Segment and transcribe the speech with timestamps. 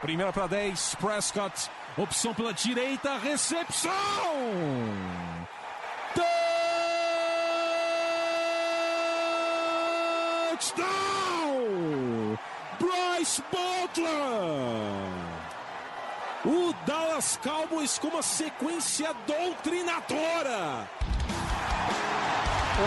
[0.00, 1.70] Primeira para 10, Prescott.
[1.96, 3.90] Opção pela direita, recepção!
[10.58, 12.38] Touchdown!
[12.78, 14.08] Bryce Butler!
[16.44, 20.88] O Dallas Cowboys com uma sequência doutrinadora.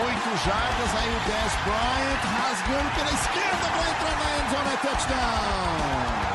[0.04, 6.31] Oito jardas, aí o Dez Bryant rasgando pela esquerda para entrar na endzone, touchdown!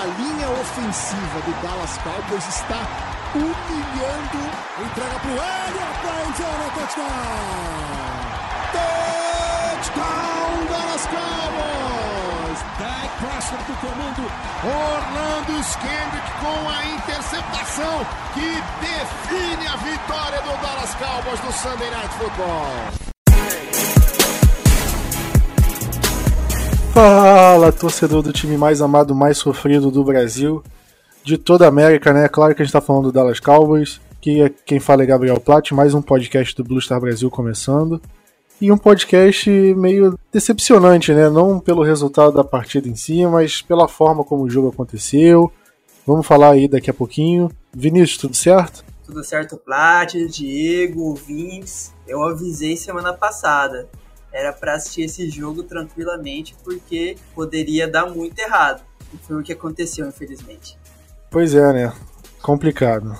[0.00, 2.80] A linha ofensiva do Dallas Cowboys está
[3.34, 4.40] humilhando.
[4.80, 7.04] Entrega para o Elliott para endzone, touchdown!
[9.84, 12.60] Touchdown, Dallas Cowboys!
[12.78, 14.24] Dak Prescott do comando.
[14.64, 18.48] Orlando Skendrick com a interceptação que
[18.80, 23.19] define a vitória do Dallas Cowboys no Sunday Night Football.
[26.92, 30.62] Fala, torcedor do time mais amado, mais sofrido do Brasil,
[31.22, 32.28] de toda a América, né?
[32.28, 35.40] Claro que a gente tá falando do Dallas Cowboys, que é quem fala é Gabriel
[35.40, 38.00] Platt, mais um podcast do Blue Star Brasil começando.
[38.60, 41.30] E um podcast meio decepcionante, né?
[41.30, 45.50] Não pelo resultado da partida em si, mas pela forma como o jogo aconteceu.
[46.06, 47.50] Vamos falar aí daqui a pouquinho.
[47.72, 48.84] Vinícius, tudo certo?
[49.06, 51.92] Tudo certo, Plat, Diego, Vince.
[52.06, 53.88] Eu avisei semana passada.
[54.32, 58.82] Era para assistir esse jogo tranquilamente, porque poderia dar muito errado.
[59.12, 60.78] E foi o que aconteceu, infelizmente.
[61.30, 61.92] Pois é, né?
[62.42, 63.16] Complicado.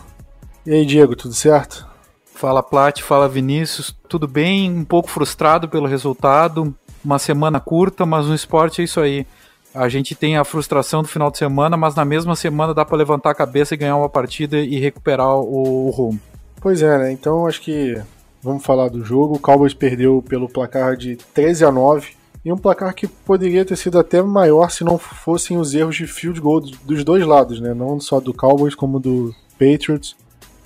[0.65, 1.89] E aí, Diego, tudo certo?
[2.35, 4.71] Fala Plat, fala Vinícius, tudo bem?
[4.71, 9.27] Um pouco frustrado pelo resultado, uma semana curta, mas no esporte é isso aí.
[9.75, 12.97] A gente tem a frustração do final de semana, mas na mesma semana dá para
[12.97, 16.21] levantar a cabeça e ganhar uma partida e recuperar o, o rumo.
[16.61, 17.13] Pois é, né?
[17.13, 18.01] Então acho que
[18.43, 19.37] vamos falar do jogo.
[19.37, 22.21] O Cowboys perdeu pelo placar de 13 a 9.
[22.43, 26.07] E um placar que poderia ter sido até maior se não fossem os erros de
[26.07, 27.75] field goal dos dois lados, né?
[27.75, 30.17] Não só do Cowboys como do Patriots.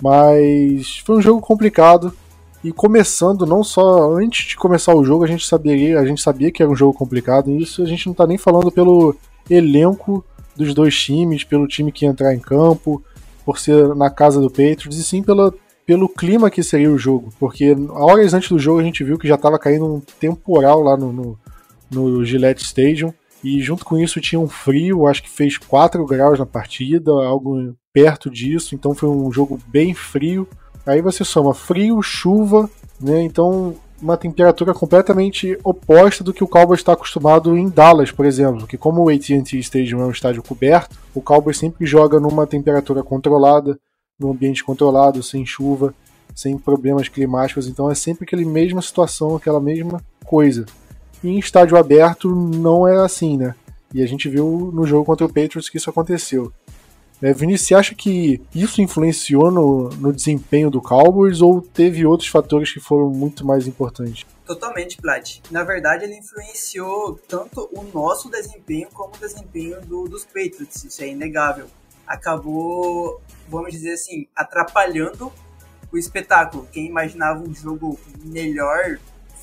[0.01, 2.13] Mas foi um jogo complicado.
[2.63, 6.51] E começando, não só antes de começar o jogo, a gente sabia, a gente sabia
[6.51, 7.51] que era um jogo complicado.
[7.51, 9.15] E isso a gente não tá nem falando pelo
[9.49, 10.23] elenco
[10.55, 13.03] dos dois times, pelo time que ia entrar em campo,
[13.45, 15.53] por ser na casa do Patriots, e sim pela,
[15.85, 17.33] pelo clima que seria o jogo.
[17.39, 20.97] Porque horas antes do jogo a gente viu que já estava caindo um temporal lá
[20.97, 21.39] no, no,
[21.91, 23.13] no Gillette Stadium.
[23.43, 27.75] E junto com isso tinha um frio, acho que fez 4 graus na partida, algo
[27.93, 30.47] perto disso, então foi um jogo bem frio.
[30.83, 32.67] Aí você soma frio, chuva,
[32.99, 33.21] né?
[33.21, 38.67] Então uma temperatura completamente oposta do que o Cowboys está acostumado em Dallas, por exemplo,
[38.67, 43.01] que como o AT&T Stadium é um estádio coberto, o Cowboys sempre joga numa temperatura
[43.03, 43.79] controlada,
[44.19, 45.93] num ambiente controlado, sem chuva,
[46.33, 50.65] sem problemas climáticos, então é sempre aquela mesma situação, aquela mesma coisa.
[51.23, 53.55] E em estádio aberto não é assim, né?
[53.93, 56.51] E a gente viu no jogo contra o Patriots que isso aconteceu.
[57.21, 62.29] É, Vinícius, você acha que isso influenciou no, no desempenho do Cowboys ou teve outros
[62.29, 64.25] fatores que foram muito mais importantes?
[64.45, 65.39] Totalmente, Plat.
[65.49, 71.01] Na verdade, ele influenciou tanto o nosso desempenho como o desempenho do, dos Patriots, isso
[71.01, 71.67] é inegável.
[72.07, 75.31] Acabou, vamos dizer assim, atrapalhando
[75.91, 76.67] o espetáculo.
[76.71, 78.99] Quem imaginava um jogo melhor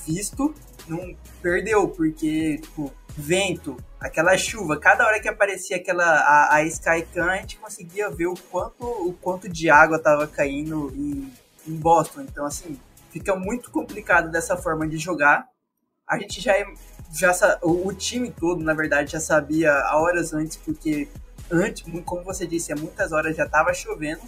[0.06, 0.54] visto,
[0.86, 7.30] não perdeu, porque, tipo, vento, aquela chuva, cada hora que aparecia aquela a, a Skycam,
[7.30, 11.32] a gente conseguia ver o quanto, o quanto de água estava caindo em,
[11.66, 12.22] em Boston.
[12.22, 12.78] Então, assim,
[13.10, 15.46] fica muito complicado dessa forma de jogar.
[16.08, 16.66] A gente já, é,
[17.14, 21.08] já o, o time todo, na verdade, já sabia horas antes, porque
[21.52, 24.22] antes, como você disse, há muitas horas já estava chovendo.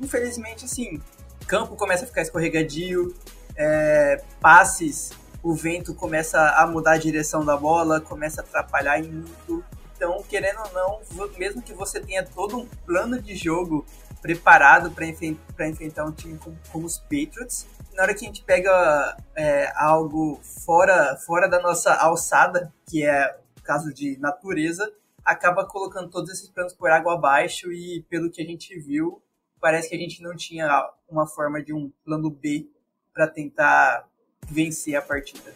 [0.00, 1.00] Infelizmente, assim,
[1.46, 3.14] campo começa a ficar escorregadio,
[3.56, 9.64] é, passes o vento começa a mudar a direção da bola, começa a atrapalhar muito.
[9.96, 13.86] Então, querendo ou não, mesmo que você tenha todo um plano de jogo
[14.20, 18.42] preparado para enfrentar, enfrentar um time como, como, os Patriots, na hora que a gente
[18.42, 24.92] pega é, algo fora, fora da nossa alçada, que é o caso de natureza,
[25.28, 29.20] acaba colocando todos esses planos por água abaixo e, pelo que a gente viu,
[29.60, 30.66] parece que a gente não tinha
[31.06, 32.66] uma forma de um plano B
[33.12, 34.08] para tentar
[34.48, 35.52] vencer a partida?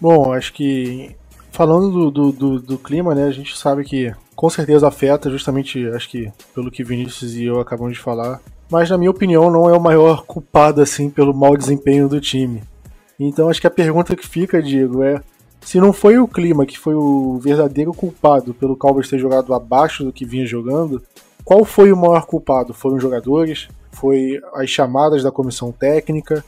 [0.00, 1.16] Bom, acho que
[1.50, 5.88] falando do, do, do, do, clima, né, a gente sabe que com certeza afeta, justamente,
[5.88, 8.40] acho que pelo que Vinícius e eu acabamos de falar.
[8.70, 12.62] Mas na minha opinião não é o maior culpado assim pelo mau desempenho do time.
[13.18, 15.20] Então acho que a pergunta que fica, Diego, é
[15.64, 20.04] se não foi o clima que foi o verdadeiro culpado pelo Cowboys ter jogado abaixo
[20.04, 21.02] do que vinha jogando,
[21.44, 22.72] qual foi o maior culpado?
[22.74, 23.68] Foram os jogadores?
[23.92, 26.44] Foi as chamadas da comissão técnica?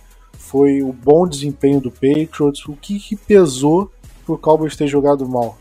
[0.46, 2.66] foi o bom desempenho do Patriots?
[2.66, 3.90] O que, que pesou
[4.24, 5.58] pro Cowboys ter jogado mal?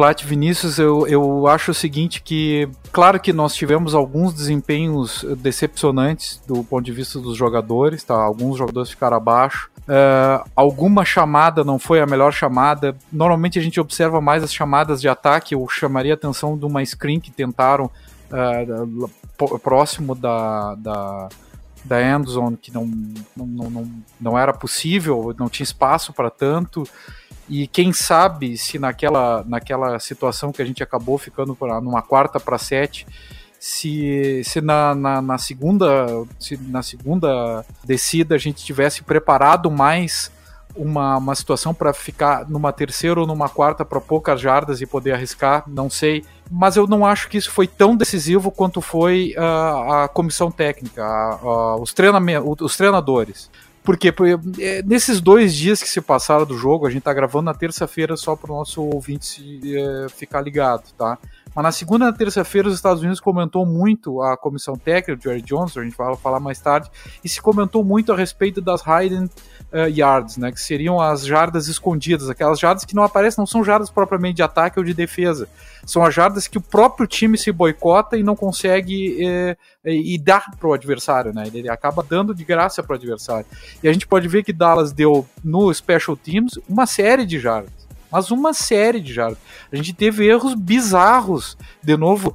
[0.00, 6.40] Plat Vinícius, eu, eu acho o seguinte que, claro que nós tivemos alguns desempenhos decepcionantes
[6.48, 8.14] do ponto de vista dos jogadores, tá?
[8.14, 9.70] Alguns jogadores ficaram abaixo.
[9.80, 12.96] Uh, alguma chamada não foi a melhor chamada.
[13.12, 15.54] Normalmente a gente observa mais as chamadas de ataque.
[15.54, 17.90] Eu chamaria a atenção de uma screen que tentaram
[18.30, 21.28] uh, próximo da, da,
[21.84, 22.90] da endzone, que não,
[23.36, 26.84] não, não, não era possível, não tinha espaço para tanto.
[27.50, 32.38] E quem sabe se naquela, naquela situação que a gente acabou ficando pra, numa quarta
[32.38, 33.04] para sete,
[33.58, 40.30] se, se na, na, na, segunda se na segunda descida a gente tivesse preparado mais
[40.76, 45.12] uma, uma situação para ficar numa terceira ou numa quarta para poucas jardas e poder
[45.12, 46.24] arriscar, não sei.
[46.48, 51.04] Mas eu não acho que isso foi tão decisivo quanto foi uh, a comissão técnica,
[51.80, 51.92] os,
[52.60, 53.50] os treinadores.
[53.90, 57.46] Porque, porque é, nesses dois dias que se passaram do jogo, a gente tá gravando
[57.46, 61.18] na terça-feira só para o nosso ouvinte se, é, ficar ligado, tá?
[61.54, 65.22] Mas na segunda e na terça-feira os Estados Unidos comentou muito a comissão técnica, o
[65.22, 66.90] Jerry Johnson, a gente vai falar mais tarde,
[67.24, 69.24] e se comentou muito a respeito das hidden
[69.72, 73.64] uh, yards, né, que seriam as jardas escondidas, aquelas jardas que não aparecem, não são
[73.64, 75.48] jardas propriamente de ataque ou de defesa,
[75.84, 80.50] são as jardas que o próprio time se boicota e não consegue eh, e dar
[80.58, 81.50] para o adversário, né?
[81.52, 83.46] Ele acaba dando de graça para o adversário.
[83.82, 87.89] E a gente pode ver que Dallas deu no Special Teams uma série de jardas
[88.10, 89.38] mas uma série de jardas.
[89.72, 92.34] A gente teve erros bizarros, de novo,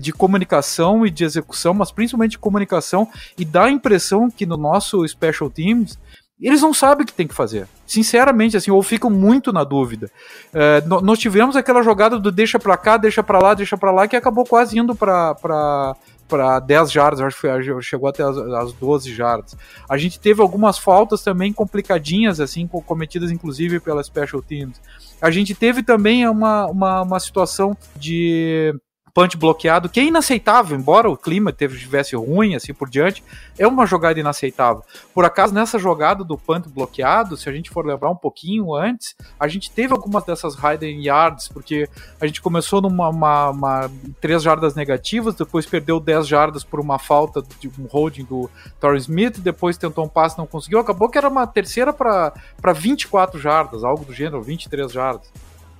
[0.00, 3.08] de comunicação e de execução, mas principalmente de comunicação,
[3.38, 5.98] e dá a impressão que no nosso Special Teams
[6.40, 7.66] eles não sabem o que tem que fazer.
[7.86, 10.10] Sinceramente, assim, ou ficam muito na dúvida.
[10.52, 14.06] É, nós tivemos aquela jogada do deixa pra cá, deixa pra lá, deixa pra lá,
[14.06, 15.96] que acabou quase indo pra, pra,
[16.28, 19.56] para 10 jardas, acho que foi, chegou até as, as 12 jardas.
[19.88, 24.80] A gente teve algumas faltas também complicadinhas, assim, cometidas inclusive pela Special Teams.
[25.20, 28.74] A gente teve também uma, uma, uma situação de
[29.16, 33.24] punch bloqueado, que é inaceitável, embora o clima tivesse ruim, assim por diante,
[33.58, 34.84] é uma jogada inaceitável.
[35.14, 39.16] Por acaso, nessa jogada do punch bloqueado, se a gente for lembrar um pouquinho antes,
[39.40, 41.88] a gente teve algumas dessas hidden yards, porque
[42.20, 43.90] a gente começou numa uma, uma,
[44.20, 48.98] três jardas negativas, depois perdeu 10 jardas por uma falta de um holding do Torrey
[48.98, 52.34] Smith, depois tentou um passe, não conseguiu, acabou que era uma terceira para
[52.74, 55.32] 24 jardas, algo do gênero, 23 jardas.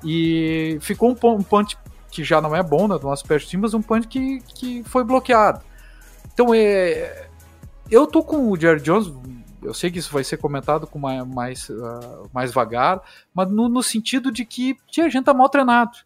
[0.02, 1.76] E ficou um, um punch
[2.10, 4.82] que já não é bom né, do nosso special team, mas um punt que, que
[4.84, 5.60] foi bloqueado.
[6.32, 7.28] Então, é,
[7.90, 9.12] eu tô com o Jerry Jones,
[9.62, 13.00] eu sei que isso vai ser comentado com mais, mais, uh, mais vagar,
[13.34, 15.96] mas no, no, sentido de que a gente tá mal treinado.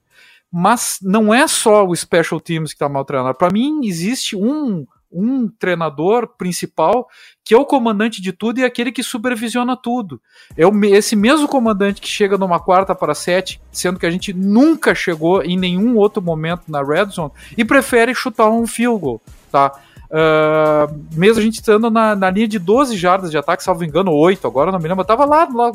[0.52, 3.36] Mas não é só o Special Teams que tá mal treinado.
[3.36, 7.08] Para mim, existe um, um treinador principal
[7.44, 10.20] que é o comandante de tudo e é aquele que supervisiona tudo.
[10.56, 10.64] É
[10.96, 15.42] esse mesmo comandante que chega numa quarta para sete, sendo que a gente nunca chegou
[15.42, 19.20] em nenhum outro momento na red zone e prefere chutar um field goal,
[19.50, 19.72] tá?
[20.10, 24.12] Uh, mesmo a gente estando na, na, linha de 12 jardas de ataque, salvo engano,
[24.12, 25.70] 8, agora não me lembro, eu tava lá, lá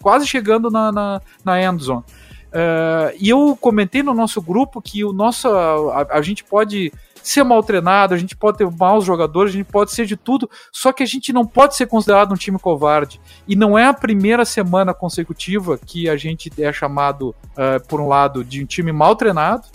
[0.00, 2.02] quase chegando na, na, na end zone.
[2.48, 6.90] Uh, e eu comentei no nosso grupo que o nosso, a, a gente pode
[7.30, 10.48] ser mal treinado, a gente pode ter maus jogadores, a gente pode ser de tudo,
[10.72, 13.20] só que a gente não pode ser considerado um time covarde.
[13.46, 18.08] E não é a primeira semana consecutiva que a gente é chamado, uh, por um
[18.08, 19.66] lado, de um time mal treinado,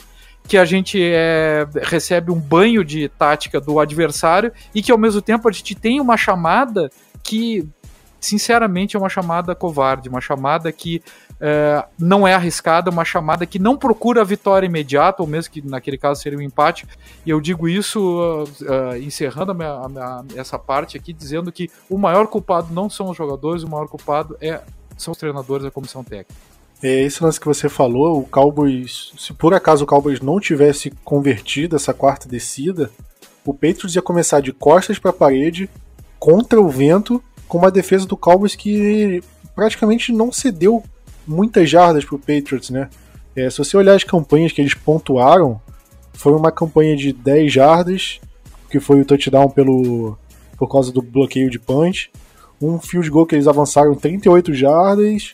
[0.48, 5.22] que a gente é, recebe um banho de tática do adversário e que ao mesmo
[5.22, 6.90] tempo a gente tem uma chamada
[7.24, 7.66] que
[8.26, 11.04] sinceramente é uma chamada covarde, uma chamada que
[11.40, 15.62] é, não é arriscada, uma chamada que não procura a vitória imediata, ou mesmo que
[15.62, 16.88] naquele caso seria um empate.
[17.26, 21.70] E eu digo isso uh, encerrando a minha, a minha, essa parte aqui, dizendo que
[21.90, 24.62] o maior culpado não são os jogadores, o maior culpado é,
[24.98, 26.34] são os treinadores da comissão técnica.
[26.82, 30.92] É esse lance que você falou, o Cowboys, se por acaso o Cowboys não tivesse
[31.04, 32.90] convertido essa quarta descida,
[33.46, 35.70] o Patriots ia começar de costas para a parede,
[36.20, 39.24] contra o vento, com uma defesa do Cowboys que
[39.56, 40.84] praticamente não cedeu
[41.28, 42.90] muitas jardas pro Patriots, né?
[43.36, 45.60] É, se você olhar as campanhas que eles pontuaram,
[46.14, 48.20] foi uma campanha de 10 jardas,
[48.70, 50.18] que foi o touchdown pelo,
[50.58, 52.12] por causa do bloqueio de punch.
[52.62, 55.34] Um field goal que eles avançaram 38 jardas.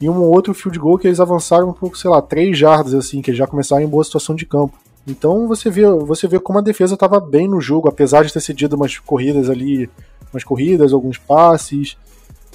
[0.00, 3.34] E um outro field goal que eles avançaram por, sei lá, 3 jardas, assim, que
[3.34, 4.78] já começaram em boa situação de campo.
[5.06, 8.40] Então você vê, você vê como a defesa estava bem no jogo, apesar de ter
[8.40, 9.90] cedido umas corridas ali,
[10.32, 11.96] umas corridas, alguns passes.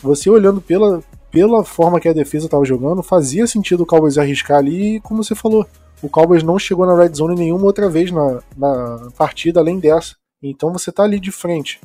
[0.01, 4.57] Você olhando pela, pela forma que a defesa estava jogando, fazia sentido o Cowboys arriscar
[4.57, 5.65] ali, e como você falou,
[6.01, 10.15] o Cowboys não chegou na red zone nenhuma outra vez na, na partida além dessa.
[10.41, 11.79] Então você tá ali de frente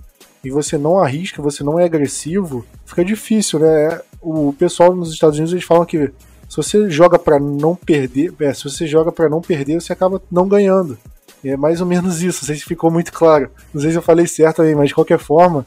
[0.45, 4.01] e você não arrisca, você não é agressivo, fica difícil, né?
[4.21, 6.13] O pessoal nos Estados Unidos eles falam que
[6.49, 10.21] Se você joga para não perder, é, se você joga para não perder, você acaba
[10.31, 10.99] não ganhando.
[11.45, 13.51] É mais ou menos isso, não sei se ficou muito claro.
[13.73, 15.65] Não sei se eu falei certo aí, mas de qualquer forma,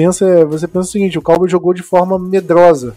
[0.00, 2.96] pensa, você pensa o seguinte, o Cowboys jogou de forma medrosa,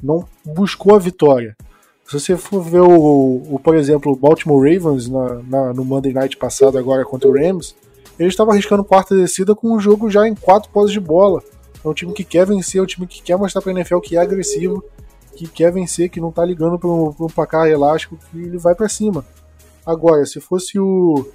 [0.00, 1.56] não buscou a vitória.
[2.04, 6.12] Se você for ver o, o por exemplo, o Baltimore Ravens na, na, no Monday
[6.12, 7.74] Night passado agora contra o Rams,
[8.16, 11.42] ele estava arriscando quarta descida com um jogo já em quatro poses de bola.
[11.84, 13.98] É um time que quer vencer, é um time que quer mostrar para a NFL
[13.98, 14.84] que é agressivo,
[15.34, 18.88] que quer vencer, que não tá ligando para um placar elástico, que ele vai para
[18.88, 19.24] cima.
[19.84, 21.26] Agora, se fosse o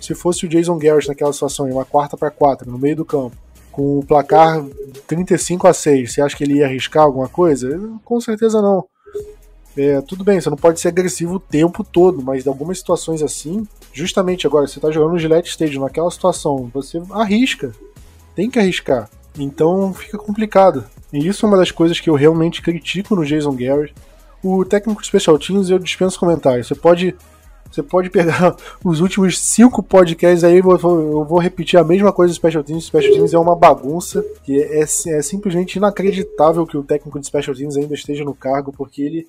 [0.00, 3.04] se fosse o Jason Garrett naquela situação, em uma quarta para quatro, no meio do
[3.04, 3.36] campo,
[3.70, 4.64] com o placar
[5.06, 7.80] 35 a 6, você acha que ele ia arriscar alguma coisa?
[8.04, 8.84] Com certeza não.
[9.76, 13.22] É, tudo bem, você não pode ser agressivo o tempo todo, mas em algumas situações
[13.22, 17.72] assim, justamente agora, você está jogando no Gillette Stadium, naquela situação, você arrisca.
[18.34, 19.08] Tem que arriscar.
[19.38, 20.84] Então fica complicado.
[21.12, 23.94] E isso é uma das coisas que eu realmente critico no Jason Garrett.
[24.42, 26.66] O técnico de Special Teams eu dispenso comentários.
[26.66, 27.14] Você pode,
[27.70, 32.12] você pode pegar os últimos cinco podcasts aí, eu vou, eu vou repetir a mesma
[32.12, 32.84] coisa do Special Teams.
[32.84, 37.26] Special Teams é uma bagunça, que é, é, é simplesmente inacreditável que o técnico de
[37.26, 39.28] Special Teams ainda esteja no cargo, porque ele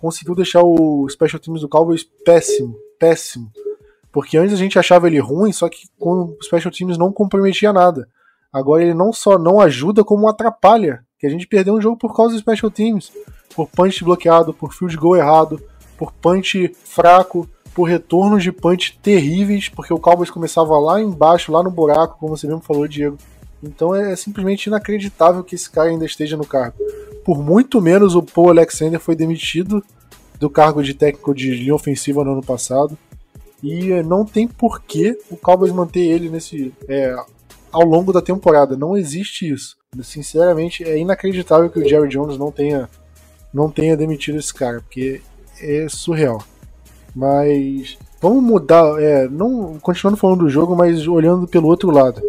[0.00, 3.50] conseguiu deixar o Special Teams do Cowboys péssimo, péssimo.
[4.10, 7.72] Porque antes a gente achava ele ruim, só que com o Special Teams não comprometia
[7.72, 8.08] nada.
[8.52, 11.02] Agora ele não só não ajuda, como atrapalha.
[11.18, 13.12] Que a gente perdeu um jogo por causa do Special Teams.
[13.54, 15.62] Por punch bloqueado, por field goal errado,
[15.96, 21.62] por punch fraco, por retornos de punch terríveis, porque o Cowboys começava lá embaixo, lá
[21.62, 23.16] no buraco, como você mesmo falou, Diego.
[23.62, 26.76] Então é, é simplesmente inacreditável que esse cara ainda esteja no cargo.
[27.24, 29.82] Por muito menos o Paul Alexander foi demitido
[30.38, 32.98] do cargo de técnico de linha ofensiva no ano passado.
[33.62, 37.14] E é, não tem porquê o Cowboys manter ele nesse é,
[37.70, 38.76] ao longo da temporada.
[38.76, 39.76] Não existe isso.
[40.02, 42.88] Sinceramente, é inacreditável que o Jerry Jones não tenha
[43.52, 45.20] não tenha demitido esse cara, porque
[45.60, 46.42] é surreal.
[47.14, 52.22] Mas vamos mudar, é, não continuando falando do jogo, mas olhando pelo outro lado.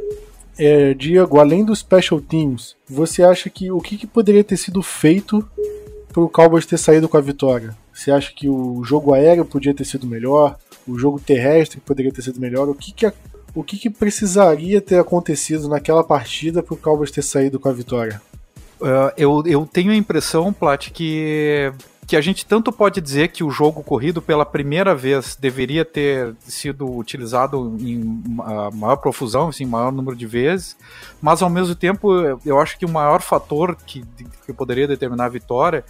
[0.58, 4.82] É, Diego, além dos special teams, você acha que o que, que poderia ter sido
[4.82, 5.48] feito
[6.12, 7.76] para o Cowboys ter saído com a vitória?
[7.94, 10.58] Você acha que o jogo aéreo podia ter sido melhor?
[10.88, 12.70] O jogo terrestre poderia ter sido melhor?
[12.70, 13.12] O que, que,
[13.56, 17.74] o que, que precisaria ter acontecido naquela partida para o Cowboys ter saído com a
[17.74, 18.22] vitória?
[18.80, 21.72] Uh, eu, eu tenho a impressão, Plat, que
[22.06, 26.36] que a gente tanto pode dizer que o jogo corrido pela primeira vez deveria ter
[26.42, 28.24] sido utilizado em
[28.74, 30.76] maior profusão, assim, maior número de vezes,
[31.22, 32.12] mas ao mesmo tempo
[32.46, 34.04] eu acho que o maior fator que,
[34.46, 35.86] que poderia determinar a vitória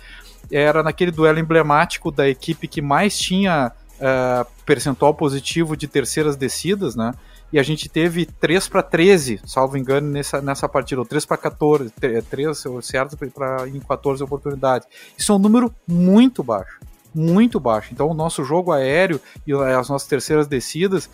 [0.52, 6.96] era naquele duelo emblemático da equipe que mais tinha uh, percentual positivo de terceiras descidas,
[6.96, 7.14] né?
[7.54, 11.38] E a gente teve 3 para 13, salvo engano, nessa, nessa partida, ou 3 para
[11.38, 11.94] 14,
[12.28, 14.88] 3 certo pra, em 14 oportunidades.
[15.16, 16.80] Isso é um número muito baixo,
[17.14, 17.90] muito baixo.
[17.94, 21.06] Então o nosso jogo aéreo e as nossas terceiras descidas,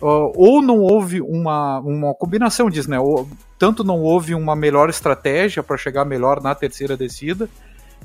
[0.00, 3.00] uh, ou não houve uma, uma combinação disso, né?
[3.00, 3.28] Ou,
[3.58, 7.50] tanto não houve uma melhor estratégia para chegar melhor na terceira descida,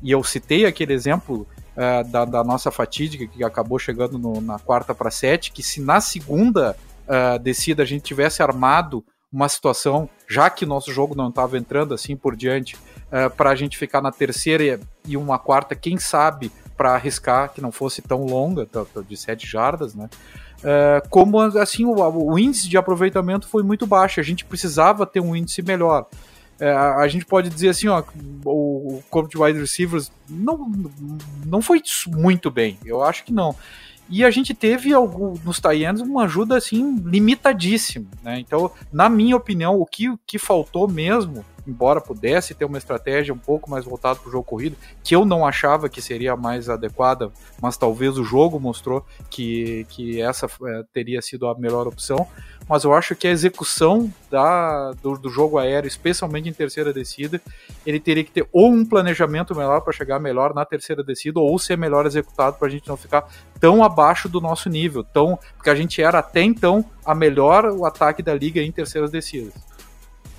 [0.01, 1.45] e eu citei aquele exemplo
[1.77, 5.79] uh, da, da, nossa fatídica que acabou chegando no, na quarta para sete, que se
[5.79, 6.75] na segunda
[7.07, 11.93] uh, descida a gente tivesse armado uma situação, já que nosso jogo não estava entrando
[11.93, 16.51] assim por diante, uh, para a gente ficar na terceira e uma quarta, quem sabe,
[16.77, 18.67] para arriscar que não fosse tão longa,
[19.07, 20.09] de sete jardas, né?
[20.59, 25.19] Uh, como assim o, o, índice de aproveitamento foi muito baixo, a gente precisava ter
[25.19, 26.07] um índice melhor.
[26.61, 28.01] Uh, a gente pode dizer assim, ó,
[28.45, 30.71] o, o corpo de wide receivers não,
[31.45, 33.53] não foi muito bem, eu acho que não.
[34.09, 38.39] E a gente teve algum, nos Taians uma ajuda assim limitadíssima, né?
[38.39, 43.37] Então, na minha opinião, o que, que faltou mesmo embora pudesse ter uma estratégia um
[43.37, 46.69] pouco mais voltada para o jogo corrido, que eu não achava que seria a mais
[46.69, 52.27] adequada, mas talvez o jogo mostrou que, que essa é, teria sido a melhor opção.
[52.67, 57.41] Mas eu acho que a execução da, do, do jogo aéreo, especialmente em terceira descida,
[57.85, 61.59] ele teria que ter ou um planejamento melhor para chegar melhor na terceira descida, ou
[61.59, 63.27] ser melhor executado para a gente não ficar
[63.59, 67.85] tão abaixo do nosso nível, tão porque a gente era até então a melhor o
[67.85, 69.53] ataque da liga em terceiras descidas.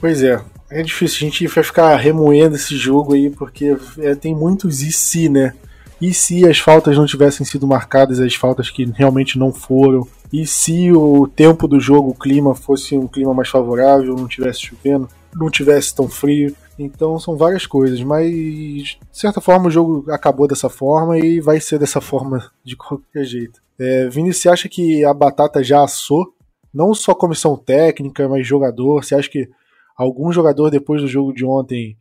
[0.04, 1.26] Pois é, é difícil.
[1.26, 5.54] A gente vai ficar remoendo esse jogo aí, porque é, tem muitos e se, né?
[5.98, 10.06] E se as faltas não tivessem sido marcadas, as faltas que realmente não foram?
[10.30, 14.60] E se o tempo do jogo, o clima, fosse um clima mais favorável, não tivesse
[14.66, 16.54] chovendo, não tivesse tão frio?
[16.78, 21.58] Então são várias coisas, mas de certa forma o jogo acabou dessa forma e vai
[21.60, 23.58] ser dessa forma de qualquer jeito.
[23.78, 26.26] É, Vini, você acha que a batata já assou?
[26.74, 29.02] Não só comissão técnica, mas jogador?
[29.02, 29.48] Você acha que
[29.96, 31.96] algum jogador depois do jogo de ontem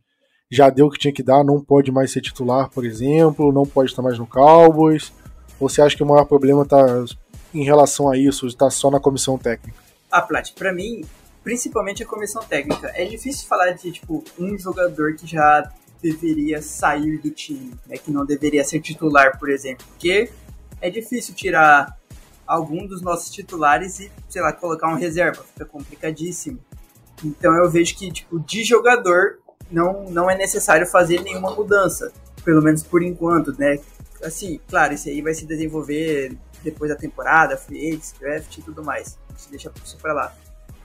[0.50, 3.64] já deu o que tinha que dar, não pode mais ser titular, por exemplo, não
[3.64, 5.12] pode estar mais no Cowboys?
[5.58, 7.04] Ou você acha que o maior problema está
[7.52, 9.78] em relação a isso, está só na comissão técnica?
[10.10, 11.04] Ah, Plat, pra mim,
[11.42, 12.92] principalmente a comissão técnica.
[12.94, 15.70] É difícil falar de, tipo, um jogador que já
[16.02, 20.30] deveria sair do time, né, que não deveria ser titular, por exemplo, porque
[20.80, 21.98] é difícil tirar
[22.46, 26.58] algum dos nossos titulares e, sei lá, colocar um reserva, fica complicadíssimo.
[27.22, 29.38] Então eu vejo que, tipo, de jogador
[29.70, 32.12] não, não é necessário fazer nenhuma mudança,
[32.44, 33.78] pelo menos por enquanto, né?
[34.22, 38.82] Assim, claro, isso aí vai se desenvolver depois da temporada, free agents, draft e tudo
[38.82, 39.18] mais.
[39.28, 40.34] A gente deixa isso pra lá.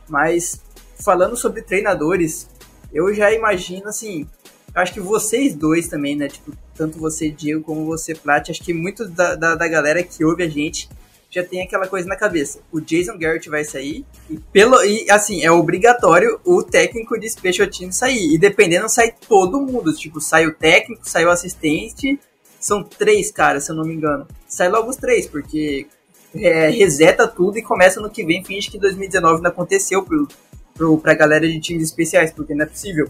[0.08, 0.62] Mas,
[1.04, 2.48] falando sobre treinadores,
[2.92, 4.28] eu já imagino, assim,
[4.76, 6.28] acho que vocês dois também, né?
[6.28, 10.24] Tipo, tanto você, Diego, como você, Plat, acho que muito da, da, da, galera que
[10.24, 10.90] ouve a gente
[11.30, 12.60] já tem aquela coisa na cabeça.
[12.72, 17.68] O Jason Garrett vai sair e, pelo, e assim, é obrigatório o técnico de special
[17.68, 18.34] team sair.
[18.34, 19.94] E dependendo, sai todo mundo.
[19.94, 22.20] Tipo, sai o técnico, sai o assistente.
[22.60, 24.28] São três caras, se eu não me engano.
[24.48, 25.88] Sai logo os três, porque
[26.36, 28.44] é, reseta tudo e começa no que vem.
[28.44, 30.28] Finge que 2019 não aconteceu pro,
[30.74, 33.10] pro, pra galera de times especiais, porque não é possível.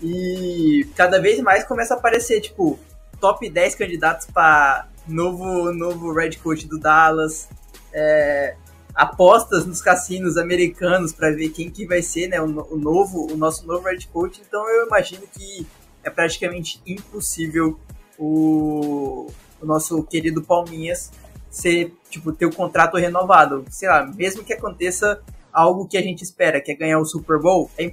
[0.00, 2.78] E cada vez mais começa a aparecer, tipo,
[3.20, 7.48] top 10 candidatos para novo, novo Red Coach do Dallas.
[7.92, 8.56] É,
[8.94, 13.36] apostas nos cassinos americanos para ver quem que vai ser né, o, o, novo, o
[13.36, 14.42] nosso novo Red Coach.
[14.46, 15.66] Então eu imagino que
[16.02, 17.78] é praticamente impossível
[18.18, 19.26] o,
[19.60, 21.10] o nosso querido Palminhas
[21.50, 23.64] ser, tipo, ter o contrato renovado.
[23.70, 25.20] Sei lá, mesmo que aconteça
[25.52, 27.92] algo que a gente espera, que é ganhar o Super Bowl, é,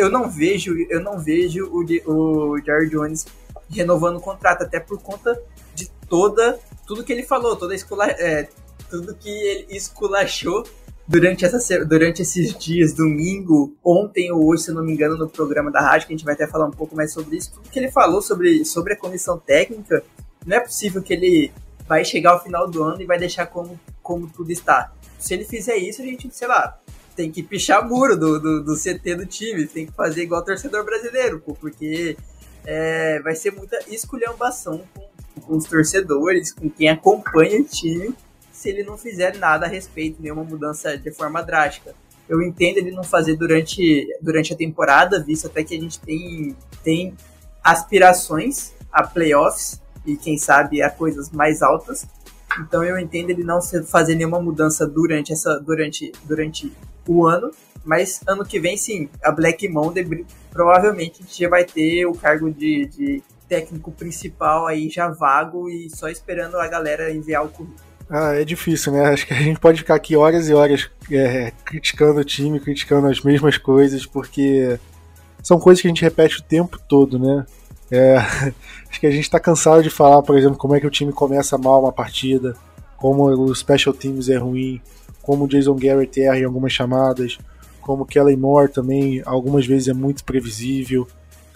[0.00, 3.26] eu não vejo, eu não vejo o, o Jared Jones
[3.68, 5.40] renovando o contrato, até por conta
[5.74, 8.48] de toda, tudo que ele falou, toda escola, é,
[8.90, 10.64] tudo que ele esculachou
[11.06, 15.70] durante, essa, durante esses dias, domingo, ontem ou hoje, se não me engano, no programa
[15.70, 17.78] da rádio, que a gente vai até falar um pouco mais sobre isso, tudo que
[17.78, 20.02] ele falou sobre, sobre a comissão técnica,
[20.46, 21.52] não é possível que ele
[21.86, 24.92] vai chegar ao final do ano e vai deixar como, como tudo está.
[25.18, 26.78] Se ele fizer isso, a gente, sei lá,
[27.14, 30.84] tem que pichar muro do, do, do CT do time, tem que fazer igual torcedor
[30.84, 32.16] brasileiro, pô, porque
[32.64, 35.02] é, vai ser muita esculhambação com,
[35.46, 38.14] com os torcedores, com quem acompanha o time,
[38.50, 41.94] se ele não fizer nada a respeito, nenhuma mudança de forma drástica.
[42.28, 46.56] Eu entendo ele não fazer durante, durante a temporada, visto até que a gente tem,
[46.82, 47.14] tem
[47.62, 52.06] aspirações a playoffs e quem sabe a coisas mais altas.
[52.60, 56.72] Então eu entendo ele não fazer nenhuma mudança durante essa durante durante
[57.08, 57.50] o ano,
[57.84, 62.12] mas ano que vem sim, a Black Monday provavelmente a gente já vai ter o
[62.12, 63.22] cargo de, de
[63.52, 67.92] técnico principal aí já vago e só esperando a galera enviar o currículo.
[68.08, 69.04] Ah, é difícil, né?
[69.04, 73.08] Acho que a gente pode ficar aqui horas e horas é, criticando o time, criticando
[73.08, 74.78] as mesmas coisas, porque
[75.42, 77.44] são coisas que a gente repete o tempo todo, né?
[77.90, 78.16] É,
[78.88, 81.12] acho que a gente está cansado de falar, por exemplo, como é que o time
[81.12, 82.56] começa mal uma partida,
[82.96, 84.80] como o special teams é ruim,
[85.20, 87.36] como o Jason Garrett erra em algumas chamadas,
[87.82, 91.06] como o Kellen Moore também algumas vezes é muito previsível.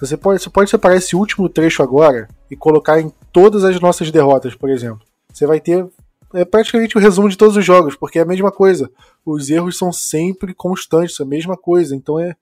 [0.01, 4.11] Você pode, você pode separar esse último trecho agora e colocar em todas as nossas
[4.11, 5.01] derrotas, por exemplo.
[5.33, 5.87] Você vai ter
[6.35, 8.91] é praticamente o resumo de todos os jogos, porque é a mesma coisa.
[9.25, 11.95] Os erros são sempre constantes, a mesma coisa.
[11.95, 12.37] Então é,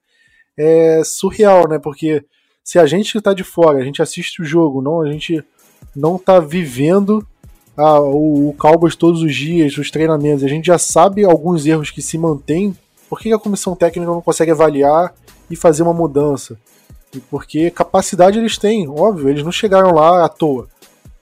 [0.57, 1.79] é surreal, né?
[1.79, 2.25] Porque
[2.63, 5.43] se a gente está de fora, a gente assiste o jogo, não, a gente
[5.95, 7.25] não está vivendo
[7.77, 11.91] ah, o, o Cowboys todos os dias, os treinamentos, a gente já sabe alguns erros
[11.91, 12.75] que se mantêm,
[13.09, 15.13] por que a comissão técnica não consegue avaliar
[15.49, 16.57] e fazer uma mudança?
[17.21, 20.67] Porque capacidade eles têm, óbvio, eles não chegaram lá à toa.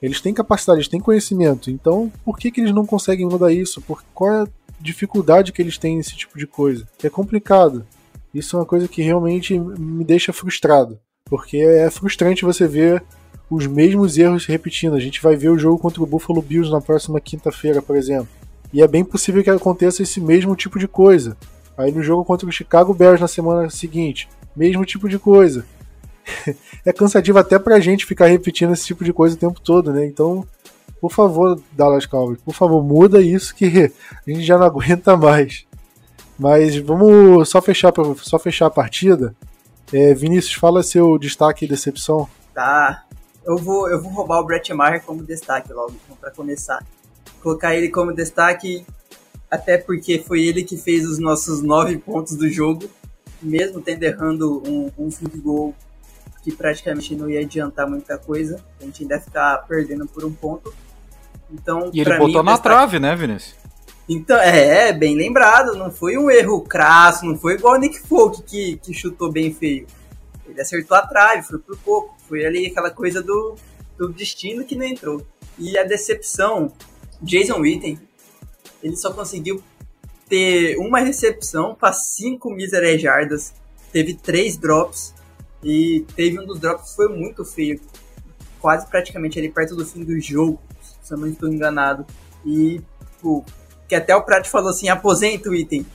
[0.00, 1.70] Eles têm capacidade, eles têm conhecimento.
[1.70, 3.80] Então, por que, que eles não conseguem mudar isso?
[3.80, 4.48] Por, qual é a
[4.80, 6.86] dificuldade que eles têm nesse tipo de coisa?
[7.02, 7.86] É complicado.
[8.34, 10.98] Isso é uma coisa que realmente me deixa frustrado.
[11.24, 13.02] Porque é frustrante você ver
[13.48, 14.94] os mesmos erros se repetindo.
[14.94, 18.28] A gente vai ver o jogo contra o Buffalo Bills na próxima quinta-feira, por exemplo.
[18.72, 21.36] E é bem possível que aconteça esse mesmo tipo de coisa.
[21.78, 25.64] Aí no jogo contra o Chicago Bears na semana seguinte, mesmo tipo de coisa.
[26.84, 30.06] é cansativo até pra gente ficar repetindo esse tipo de coisa o tempo todo, né?
[30.06, 30.46] Então,
[31.00, 33.66] por favor, Dallas Cowboys, por favor, muda isso que
[34.26, 35.66] a gente já não aguenta mais.
[36.38, 39.34] Mas vamos só fechar, só fechar a partida.
[39.92, 42.28] É, Vinícius, fala seu destaque e decepção.
[42.52, 43.04] Tá.
[43.44, 46.82] Eu vou, eu vou roubar o Brett Maher como destaque logo, para começar.
[47.42, 48.84] Colocar ele como destaque,
[49.50, 52.88] até porque foi ele que fez os nossos nove pontos do jogo,
[53.42, 55.74] mesmo tendo errando um, um field goal
[56.44, 58.62] que praticamente não ia adiantar muita coisa.
[58.78, 60.72] A gente ainda ia ficar perdendo por um ponto.
[61.50, 62.62] Então, e ele botou mim, na destaque...
[62.62, 63.56] trave, né, Vinícius?
[64.06, 68.42] Então, é, bem lembrado, não foi um erro crasso, não foi igual o Nick Folk
[68.42, 69.86] que, que chutou bem feio.
[70.46, 72.14] Ele acertou a trave, foi por pouco.
[72.28, 73.54] Foi ali aquela coisa do,
[73.96, 75.26] do destino que não entrou.
[75.58, 76.72] E a decepção,
[77.22, 77.98] Jason Witten,
[78.82, 79.62] ele só conseguiu
[80.28, 83.54] ter uma recepção para cinco míseras jardas,
[83.90, 85.13] teve três drops
[85.64, 87.80] e teve um dos drops que foi muito feio,
[88.60, 90.60] quase praticamente ali perto do fim do jogo,
[91.02, 92.06] se eu não estou enganado.
[92.44, 92.82] E
[93.24, 93.44] tipo,
[93.88, 95.86] que até o Pratt falou assim, aposenta o item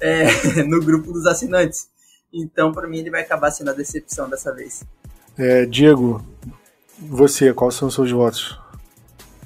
[0.00, 0.24] é,
[0.64, 1.88] no grupo dos assinantes.
[2.32, 4.84] Então, para mim, ele vai acabar sendo a decepção dessa vez.
[5.36, 6.24] É, Diego,
[6.98, 8.58] você, quais são os seus votos?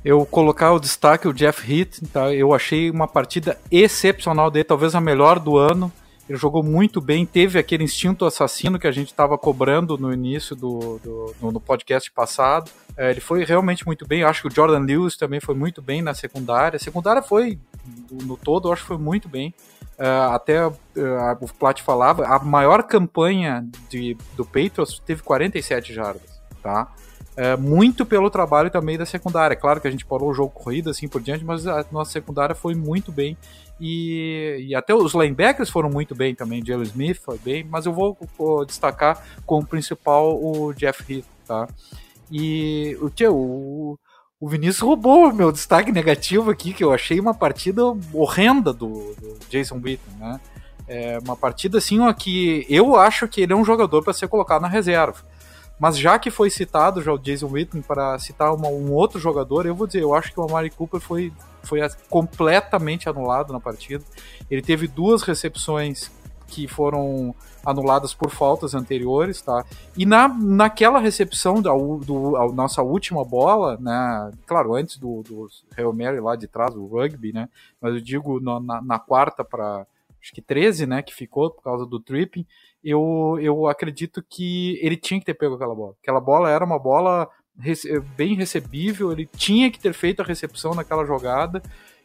[0.05, 2.33] Eu colocar o destaque o Jeff Heath, tá?
[2.33, 5.92] Eu achei uma partida excepcional dele, talvez a melhor do ano.
[6.33, 10.57] Ele jogou muito bem, teve aquele instinto assassino que a gente estava cobrando no início
[10.57, 12.71] do, do no, no, podcast passado.
[12.97, 14.23] É, ele foi realmente muito bem.
[14.23, 16.79] Eu acho que o Jordan Lewis também foi muito bem na secundária.
[16.79, 17.59] A secundária foi,
[18.11, 19.55] no todo, eu acho que foi muito bem.
[19.99, 20.73] É, até uh,
[21.38, 26.90] o Plat falava, a maior campanha de, do Patriots teve 47 jardas, tá?
[27.35, 29.57] É, muito pelo trabalho também da secundária.
[29.57, 32.55] Claro que a gente parou o jogo corrida assim por diante, mas a nossa secundária
[32.55, 33.37] foi muito bem.
[33.81, 36.64] E, e até os linebackers foram muito bem também.
[36.64, 41.66] Jalen Smith foi bem, mas eu vou, vou destacar como principal o Jeff Heath, tá?
[42.31, 43.99] E o, tio, o,
[44.38, 49.14] o Vinícius roubou o meu destaque negativo aqui, que eu achei uma partida horrenda do,
[49.14, 50.40] do Jason Witten, né?
[50.87, 54.29] É uma partida assim ó, que eu acho que ele é um jogador para ser
[54.29, 55.25] colocado na reserva.
[55.83, 59.66] Mas já que foi citado já o Jason Witten para citar uma, um outro jogador,
[59.66, 61.33] eu vou dizer, eu acho que o Amari Cooper foi,
[61.64, 64.05] foi completamente anulado na partida.
[64.49, 66.09] Ele teve duas recepções
[66.47, 67.35] que foram
[67.66, 69.64] anuladas por faltas anteriores, tá?
[69.97, 74.31] E na, naquela recepção da do, a nossa última bola, né?
[74.47, 77.49] Claro, antes do, do Hail Mary lá de trás, o rugby, né?
[77.81, 79.85] Mas eu digo na, na, quarta para
[80.23, 81.03] acho que 13, né?
[81.03, 82.47] Que ficou por causa do tripping
[82.85, 85.95] eu, eu acredito que ele tinha que ter pego aquela bola.
[86.03, 90.75] Aquela bola era uma bola rece bem recebível, ele tinha que ter feito a recepção
[90.75, 91.62] naquela jogada.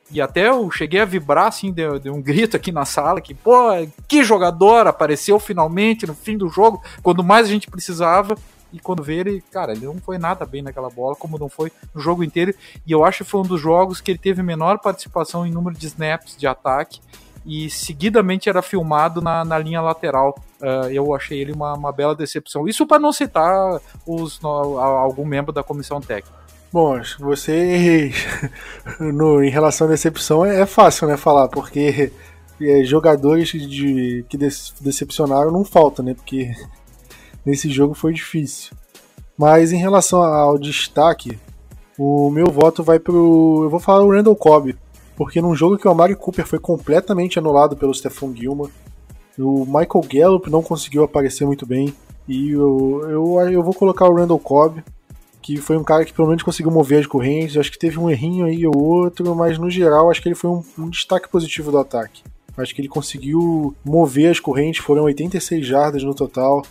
[0.09, 3.33] E até eu cheguei a vibrar, assim, de, de um grito aqui na sala, que,
[3.33, 3.71] pô,
[4.07, 8.35] que jogador apareceu finalmente no fim do jogo, quando mais a gente precisava.
[8.71, 11.71] E quando vê ele, cara, ele não foi nada bem naquela bola, como não foi
[11.95, 12.53] no jogo inteiro.
[12.85, 15.77] E eu acho que foi um dos jogos que ele teve menor participação em número
[15.77, 16.99] de snaps de ataque
[17.47, 20.37] e seguidamente era filmado na, na linha lateral.
[20.61, 22.67] Uh, eu achei ele uma, uma bela decepção.
[22.67, 26.35] Isso para não citar os, no, algum membro da comissão técnica.
[26.73, 28.11] Bom, você
[28.99, 32.11] no, em relação à decepção é, é fácil, né, falar, porque
[32.61, 36.51] é, jogadores de, que decepcionaram não faltam, né, porque
[37.45, 38.75] nesse jogo foi difícil.
[39.37, 41.39] Mas em relação ao destaque,
[41.97, 43.61] o meu voto vai pro.
[43.63, 44.75] Eu vou falar o Randall Cobb
[45.17, 48.69] porque num jogo que o Amari Cooper foi completamente anulado pelo Stephon Gilman,
[49.37, 51.93] o Michael Gallup não conseguiu aparecer muito bem,
[52.27, 54.83] e eu, eu, eu vou colocar o Randall Cobb,
[55.41, 58.09] que foi um cara que pelo menos conseguiu mover as correntes, acho que teve um
[58.09, 61.71] errinho aí ou outro, mas no geral acho que ele foi um, um destaque positivo
[61.71, 62.23] do ataque.
[62.55, 66.63] Acho que ele conseguiu mover as correntes, foram 86 jardas no total,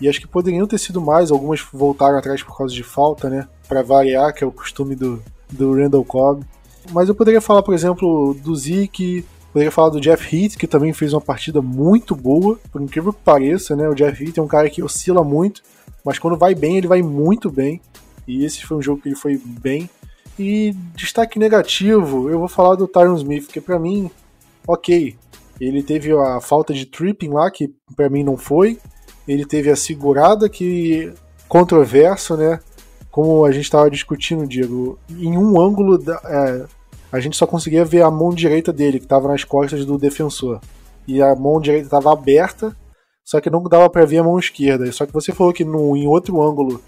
[0.00, 3.46] e acho que poderiam ter sido mais, algumas voltaram atrás por causa de falta, né?
[3.68, 6.44] Para variar, que é o costume do, do Randall Cobb.
[6.90, 10.92] Mas eu poderia falar, por exemplo, do Zeke, poderia falar do Jeff Heath, que também
[10.92, 13.88] fez uma partida muito boa, por incrível que pareça, né?
[13.88, 15.62] O Jeff Heath é um cara que oscila muito,
[16.04, 17.80] mas quando vai bem, ele vai muito bem.
[18.26, 19.88] E esse foi um jogo que ele foi bem.
[20.38, 24.10] E destaque negativo, eu vou falar do Tyron Smith, que para mim,
[24.66, 25.16] ok.
[25.60, 28.78] Ele teve a falta de tripping lá, que para mim não foi.
[29.28, 31.12] Ele teve a segurada, que
[31.48, 32.58] controverso, né?
[33.12, 36.64] Como a gente estava discutindo, Diego, em um ângulo da, é,
[37.12, 40.60] a gente só conseguia ver a mão direita dele, que estava nas costas do defensor.
[41.06, 42.74] E a mão direita estava aberta,
[43.22, 44.90] só que não dava para ver a mão esquerda.
[44.90, 46.80] Só que você falou que no, em outro ângulo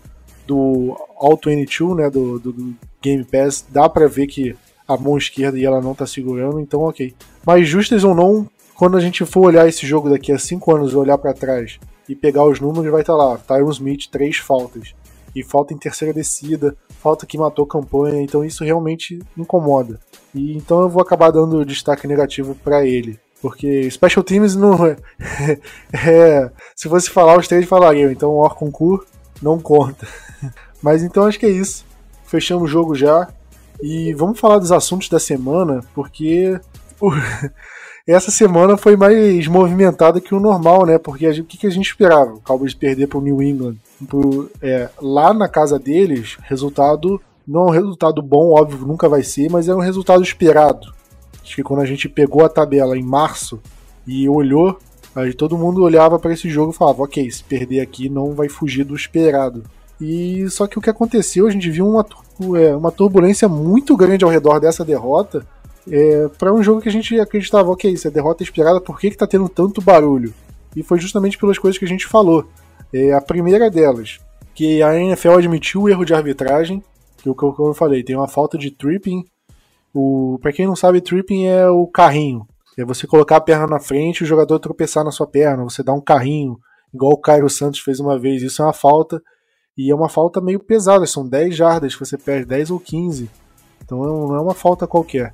[0.46, 4.56] do All 22, né, do, do, Game Pass, dá para ver que
[4.88, 7.14] a mão esquerda e ela não tá segurando, então ok.
[7.44, 10.94] Mas justas ou não, quando a gente for olhar esse jogo daqui a 5 anos
[10.94, 14.94] olhar para trás e pegar os números, vai estar tá lá, Tyron Smith, três faltas
[15.34, 19.98] e falta em terceira descida, falta que matou campanha, então isso realmente incomoda.
[20.34, 23.18] E então eu vou acabar dando destaque negativo para ele.
[23.40, 24.96] Porque Special Teams não é,
[25.92, 28.10] é, Se fosse falar, os três falariam.
[28.10, 29.06] Então o Orconcourt
[29.42, 30.08] não conta.
[30.82, 31.84] Mas então acho que é isso.
[32.24, 33.28] Fechamos o jogo já.
[33.82, 36.58] E vamos falar dos assuntos da semana, porque
[38.06, 40.98] essa semana foi mais movimentada que o normal, né?
[40.98, 42.34] Porque o que, que a gente esperava?
[42.34, 47.62] O Cowboys perder para o New England pro, é, lá na casa deles, resultado não
[47.62, 50.92] é um resultado bom, óbvio, nunca vai ser, mas é um resultado esperado.
[51.42, 53.60] Acho que quando a gente pegou a tabela em março
[54.06, 54.78] e olhou,
[55.14, 58.50] aí todo mundo olhava para esse jogo e falava: ok, se perder aqui não vai
[58.50, 59.62] fugir do esperado.
[59.98, 62.04] E só que o que aconteceu, a gente viu uma,
[62.58, 65.46] é, uma turbulência muito grande ao redor dessa derrota
[65.90, 69.10] é, para um jogo que a gente acreditava, ok, isso é derrota esperada, por que,
[69.10, 70.32] que tá tendo tanto barulho?
[70.74, 72.46] E foi justamente pelas coisas que a gente falou.
[72.92, 74.18] É, a primeira delas,
[74.54, 76.82] que a NFL admitiu o erro de arbitragem,
[77.18, 79.24] que o que eu falei, tem uma falta de tripping.
[79.92, 82.46] O, pra quem não sabe, tripping é o carrinho.
[82.76, 85.82] É você colocar a perna na frente e o jogador tropeçar na sua perna, você
[85.82, 86.58] dá um carrinho,
[86.92, 88.42] igual o Cairo Santos fez uma vez.
[88.42, 89.22] Isso é uma falta,
[89.76, 93.30] e é uma falta meio pesada, são 10 jardas você perde, 10 ou 15.
[93.84, 95.32] Então não é uma falta qualquer.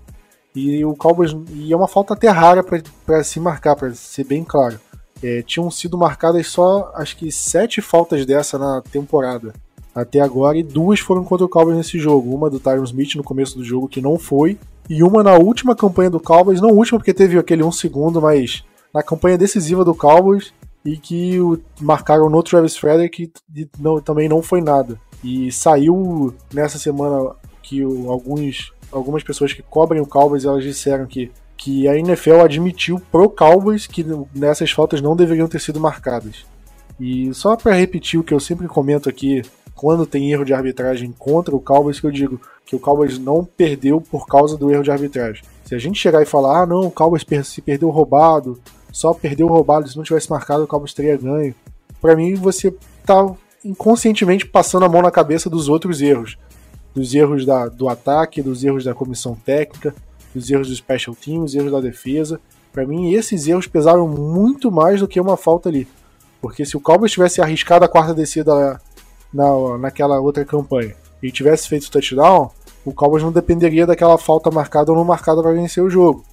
[0.54, 1.36] E o Cowboys.
[1.52, 2.64] E é uma falta até rara
[3.06, 4.80] para se marcar, para ser bem claro.
[5.22, 9.52] É, tinham sido marcadas só, acho que, sete faltas dessa na temporada
[9.94, 12.34] até agora, e duas foram contra o Cowboys nesse jogo.
[12.34, 14.58] Uma do Tyron Smith no começo do jogo, que não foi,
[14.88, 18.64] e uma na última campanha do Cowboys, não última porque teve aquele um segundo, mas
[18.94, 24.28] na campanha decisiva do Cowboys, e que o, marcaram no Travis Frederick e não, também
[24.28, 24.98] não foi nada.
[25.22, 31.06] E saiu nessa semana que o, alguns algumas pessoas que cobrem o Cowboys, elas disseram
[31.06, 36.44] que, que a NFL admitiu pro Cowboys que nessas faltas não deveriam ter sido marcadas.
[36.98, 39.42] E só para repetir o que eu sempre comento aqui,
[39.74, 43.44] quando tem erro de arbitragem contra o Cowboys, que eu digo que o Cowboys não
[43.44, 45.42] perdeu por causa do erro de arbitragem.
[45.64, 48.60] Se a gente chegar e falar, ah não, o Cowboys se perdeu roubado,
[48.92, 51.54] só perdeu roubado, se não tivesse marcado o Cowboys teria ganho.
[52.00, 52.74] Para mim você
[53.06, 56.36] tá inconscientemente passando a mão na cabeça dos outros erros
[56.94, 59.94] dos erros da, do ataque, dos erros da comissão técnica,
[60.34, 62.40] dos erros do special team, dos erros da defesa.
[62.72, 65.86] Para mim, esses erros pesaram muito mais do que uma falta ali.
[66.40, 68.80] Porque se o Cowboys tivesse arriscado a quarta descida
[69.32, 72.50] na, naquela outra campanha e tivesse feito o touchdown,
[72.84, 76.24] o Cowboys não dependeria daquela falta marcada ou não marcada para vencer o jogo.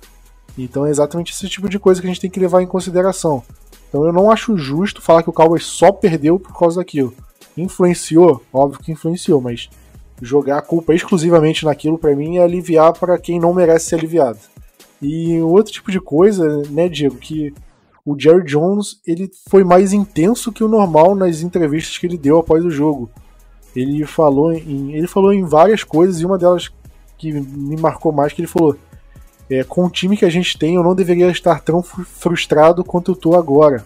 [0.57, 3.43] Então é exatamente esse tipo de coisa que a gente tem que levar em consideração.
[3.89, 7.13] Então eu não acho justo falar que o Cowboys só perdeu por causa daquilo.
[7.55, 8.41] Influenciou?
[8.51, 9.69] Óbvio que influenciou, mas
[10.21, 14.39] jogar a culpa exclusivamente naquilo para mim é aliviar para quem não merece ser aliviado.
[15.01, 17.53] E outro tipo de coisa, né, Diego, que
[18.05, 22.39] o Jerry Jones ele foi mais intenso que o normal nas entrevistas que ele deu
[22.39, 23.09] após o jogo.
[23.75, 26.71] Ele falou em, ele falou em várias coisas e uma delas
[27.17, 28.75] que me marcou mais que ele falou
[29.49, 33.11] é, com o time que a gente tem eu não deveria estar tão frustrado quanto
[33.11, 33.85] eu tô agora.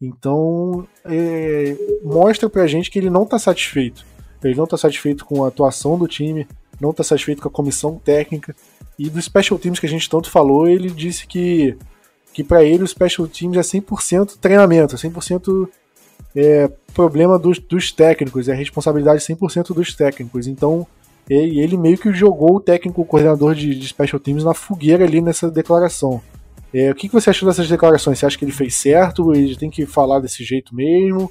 [0.00, 4.04] Então é, mostra pra gente que ele não tá satisfeito
[4.46, 6.46] ele não está satisfeito com a atuação do time,
[6.80, 8.54] não está satisfeito com a comissão técnica.
[8.98, 11.76] E dos special teams que a gente tanto falou, ele disse que,
[12.32, 15.68] que para ele o special teams é 100% treinamento, 100%
[16.34, 20.46] é problema dos, dos técnicos, é responsabilidade 100% dos técnicos.
[20.46, 20.86] Então,
[21.28, 25.04] ele, ele meio que jogou o técnico, o coordenador de, de special teams na fogueira
[25.04, 26.20] ali nessa declaração.
[26.72, 28.18] É, o que, que você achou dessas declarações?
[28.18, 29.34] Você acha que ele fez certo?
[29.34, 31.30] Ele tem que falar desse jeito mesmo?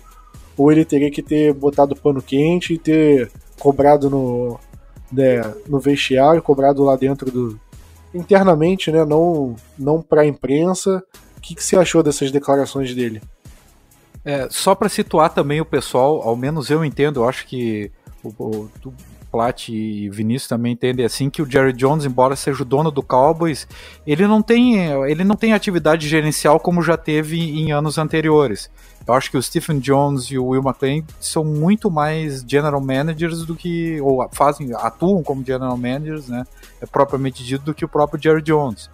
[0.58, 4.60] Ou ele teria que ter botado pano quente e ter cobrado no,
[5.12, 7.60] né, no vestiário, cobrado lá dentro do.
[8.14, 9.04] internamente, né?
[9.06, 11.04] Não, não para a imprensa.
[11.38, 13.22] O que, que você achou dessas declarações dele?
[14.24, 17.92] É, só para situar também o pessoal, ao menos eu entendo, eu acho que
[18.24, 18.94] o, o,
[19.36, 23.04] Platt e Vinícius também entendem assim que o Jerry Jones, embora seja o dono do
[23.04, 23.68] Cowboys,
[24.08, 24.78] ele não tem,
[25.10, 28.72] ele não tem atividade gerencial como já teve em anos anteriores.
[29.08, 33.46] Eu acho que o Stephen Jones e o Will McLean são muito mais general managers
[33.46, 36.44] do que ou fazem, atuam como general managers, né?
[36.82, 38.90] É propriamente dito do que o próprio Jerry Jones.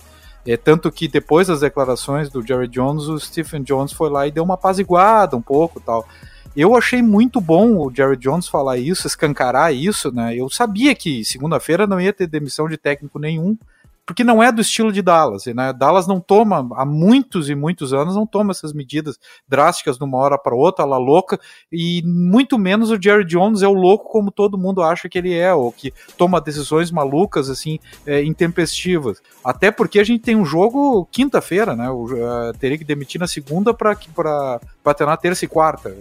[0.45, 4.31] É, tanto que depois das declarações do Jerry Jones, o Stephen Jones foi lá e
[4.31, 6.05] deu uma apaziguada um pouco tal.
[6.55, 10.35] Eu achei muito bom o Jerry Jones falar isso, escancarar isso, né?
[10.35, 13.57] Eu sabia que segunda-feira não ia ter demissão de técnico nenhum,
[14.11, 15.71] porque não é do estilo de Dallas, né?
[15.71, 20.17] Dallas não toma, há muitos e muitos anos, não toma essas medidas drásticas de uma
[20.17, 21.39] hora para outra, lá louca,
[21.71, 25.33] e muito menos o Jerry Jones é o louco como todo mundo acha que ele
[25.33, 29.21] é, ou que toma decisões malucas, assim, é, intempestivas.
[29.45, 31.89] Até porque a gente tem um jogo quinta-feira, né?
[31.89, 35.95] O, uh, teria que demitir na segunda para ter na terça e quarta.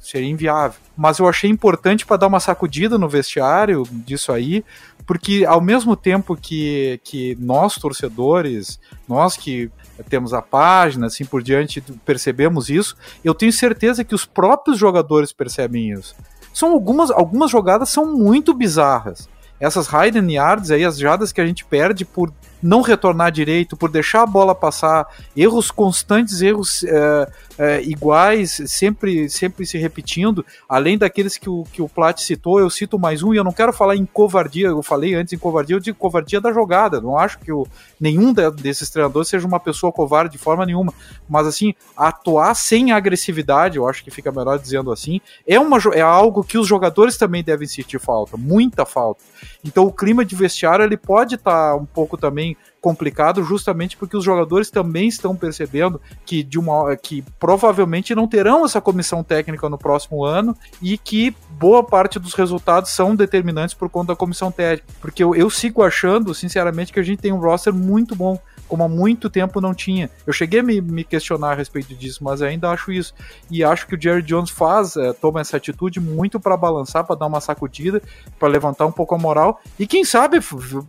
[0.00, 0.78] Seria inviável.
[0.96, 4.64] Mas eu achei importante para dar uma sacudida no vestiário disso aí,
[5.10, 9.68] porque ao mesmo tempo que, que nós, torcedores, nós que
[10.08, 15.32] temos a página, assim por diante, percebemos isso, eu tenho certeza que os próprios jogadores
[15.32, 16.14] percebem isso.
[16.54, 19.28] São algumas, algumas jogadas são muito bizarras.
[19.58, 23.90] Essas hidden yards aí, as jadas que a gente perde por não retornar direito, por
[23.90, 30.96] deixar a bola passar, erros constantes, erros é, é, iguais, sempre, sempre se repetindo, além
[30.96, 33.72] daqueles que o, que o Plat citou, eu cito mais um, e eu não quero
[33.72, 37.38] falar em covardia, eu falei antes em covardia, eu digo covardia da jogada, não acho
[37.38, 37.66] que o,
[38.00, 40.92] nenhum desses treinadores seja uma pessoa covarde de forma nenhuma,
[41.28, 46.00] mas assim, atuar sem agressividade, eu acho que fica melhor dizendo assim, é, uma, é
[46.00, 49.22] algo que os jogadores também devem sentir falta, muita falta.
[49.64, 52.49] Então o clima de vestiário ele pode estar tá um pouco também
[52.80, 58.64] complicado justamente porque os jogadores também estão percebendo que de uma que provavelmente não terão
[58.64, 63.90] essa comissão técnica no próximo ano e que boa parte dos resultados são determinantes por
[63.90, 64.86] conta da comissão técnica.
[65.00, 68.38] Porque eu, eu sigo achando, sinceramente, que a gente tem um roster muito bom
[68.70, 70.08] como há muito tempo não tinha.
[70.24, 73.12] Eu cheguei a me, me, questionar a respeito disso, mas ainda acho isso.
[73.50, 77.16] E acho que o Jerry Jones faz, é, toma essa atitude muito para balançar, para
[77.16, 78.00] dar uma sacudida,
[78.38, 79.60] para levantar um pouco a moral.
[79.76, 80.38] E quem sabe,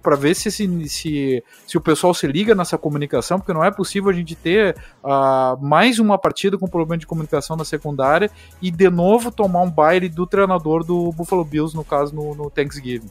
[0.04, 3.72] para ver se, se, se, se, o pessoal se liga nessa comunicação, porque não é
[3.72, 8.30] possível a gente ter uh, mais uma partida com problema de comunicação na secundária
[8.62, 12.48] e de novo tomar um baile do treinador do Buffalo Bills, no caso no, no
[12.48, 13.10] Thanksgiving.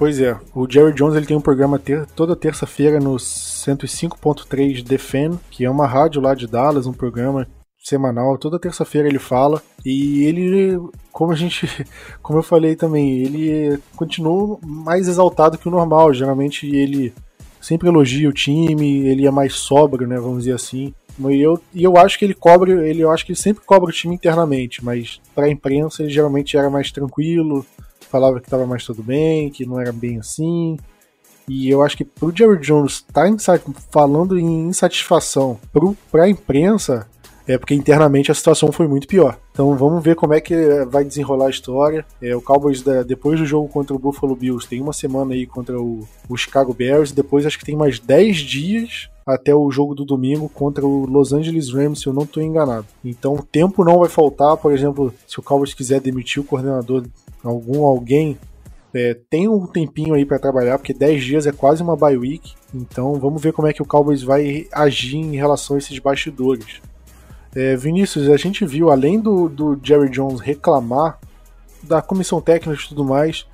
[0.00, 5.38] Pois é, o Jerry Jones ele tem um programa ter, toda terça-feira no 105.3 Defend,
[5.50, 7.46] que é uma rádio lá de Dallas, um programa
[7.78, 10.80] semanal, toda terça-feira ele fala e ele,
[11.12, 11.68] como a gente,
[12.22, 16.14] como eu falei também, ele continua mais exaltado que o normal.
[16.14, 17.12] Geralmente ele
[17.60, 20.94] sempre elogia o time, ele é mais sóbrio, né, vamos dizer assim.
[21.28, 23.90] E eu, e eu acho que ele cobra, ele eu acho que ele sempre cobra
[23.90, 27.66] o time internamente, mas para a imprensa ele geralmente era mais tranquilo,
[28.10, 30.76] falava que estava mais tudo bem, que não era bem assim.
[31.48, 35.58] E eu acho que pro Jerry Jones estar tá falando em insatisfação
[36.10, 37.08] para a imprensa,
[37.46, 39.36] é porque internamente a situação foi muito pior.
[39.50, 42.06] Então vamos ver como é que vai desenrolar a história.
[42.22, 45.80] É, o Cowboys, depois do jogo contra o Buffalo Bills, tem uma semana aí contra
[45.80, 47.10] o, o Chicago Bears.
[47.10, 51.32] Depois acho que tem mais 10 dias até o jogo do domingo contra o Los
[51.32, 52.86] Angeles Rams, se eu não estou enganado.
[53.04, 54.56] Então tempo não vai faltar.
[54.56, 57.04] Por exemplo, se o Cowboys quiser demitir o coordenador
[57.44, 58.38] algum alguém
[58.92, 62.54] é, tem um tempinho aí para trabalhar, porque 10 dias é quase uma bye week.
[62.74, 66.80] Então vamos ver como é que o Cowboys vai agir em relação a esses bastidores.
[67.54, 71.18] É, Vinícius, a gente viu, além do, do Jerry Jones reclamar
[71.82, 73.46] da comissão técnica e tudo mais,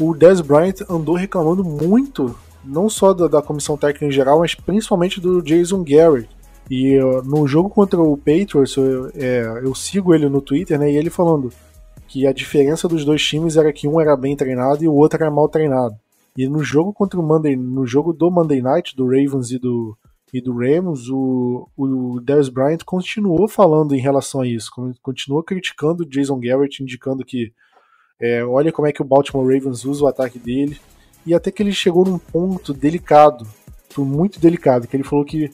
[0.00, 4.54] o Dez Bryant andou reclamando muito, não só da, da comissão técnica em geral, mas
[4.54, 6.28] principalmente do Jason Garrett.
[6.70, 10.92] E no jogo contra o Patriots, eu, é, eu sigo ele no Twitter, né?
[10.92, 11.50] E ele falando:
[12.08, 15.22] que a diferença dos dois times era que um era bem treinado e o outro
[15.22, 15.94] era mal treinado.
[16.36, 19.96] E no jogo contra o Monday, no jogo do Monday Night, do Ravens e do,
[20.32, 24.70] e do Rams, o, o Darius Bryant continuou falando em relação a isso,
[25.02, 27.52] continuou criticando o Jason Garrett, indicando que
[28.20, 30.78] é, olha como é que o Baltimore Ravens usa o ataque dele,
[31.26, 33.46] e até que ele chegou num ponto delicado,
[33.98, 35.50] muito delicado, que ele falou que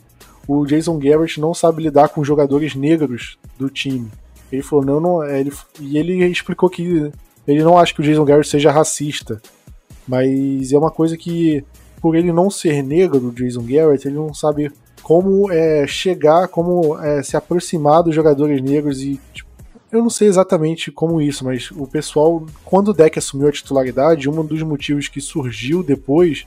[0.46, 4.10] o Jason Garrett não sabe lidar com jogadores negros do time.
[4.56, 5.22] Ele falou, não, não.
[5.22, 7.10] É, ele, e ele explicou que
[7.46, 9.40] ele não acha que o Jason Garrett seja racista.
[10.06, 11.64] Mas é uma coisa que,
[12.00, 14.70] por ele não ser negro, o Jason Garrett, ele não sabe
[15.02, 19.20] como é, chegar, como é, se aproximar dos jogadores negros e.
[19.32, 19.50] Tipo,
[19.92, 24.28] eu não sei exatamente como isso, mas o pessoal, quando o deck assumiu a titularidade,
[24.28, 26.46] um dos motivos que surgiu depois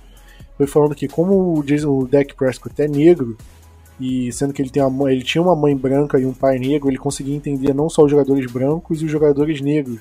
[0.58, 3.38] foi falando que, como o, Jason, o deck Prescott é negro,
[4.00, 6.90] e sendo que ele, tem uma, ele tinha uma mãe branca e um pai negro,
[6.90, 10.00] ele conseguia entender não só os jogadores brancos e os jogadores negros.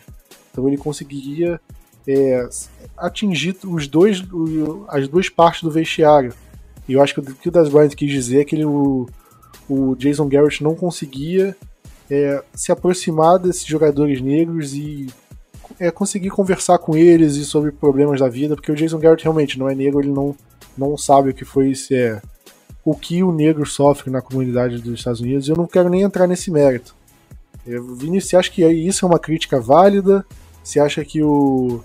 [0.53, 1.61] Então ele conseguia
[2.07, 2.49] é,
[2.97, 4.23] atingir os dois,
[4.89, 6.33] as duas partes do vestiário.
[6.89, 9.09] E eu acho que o que o Das Bryant quis dizer é que ele, o,
[9.69, 11.57] o Jason Garrett não conseguia
[12.11, 15.07] é, se aproximar desses jogadores negros e
[15.81, 19.59] é, conseguir conversar com eles e sobre problemas da vida, porque o Jason Garrett realmente
[19.59, 20.35] não é negro, ele não,
[20.77, 22.23] não sabe o que foi ser
[22.87, 25.49] o que o negro sofre na comunidade dos Estados Unidos.
[25.49, 26.95] Eu não quero nem entrar nesse mérito.
[27.67, 30.25] Vinícius, você acha que isso é uma crítica válida?
[30.63, 31.83] Você acha que o,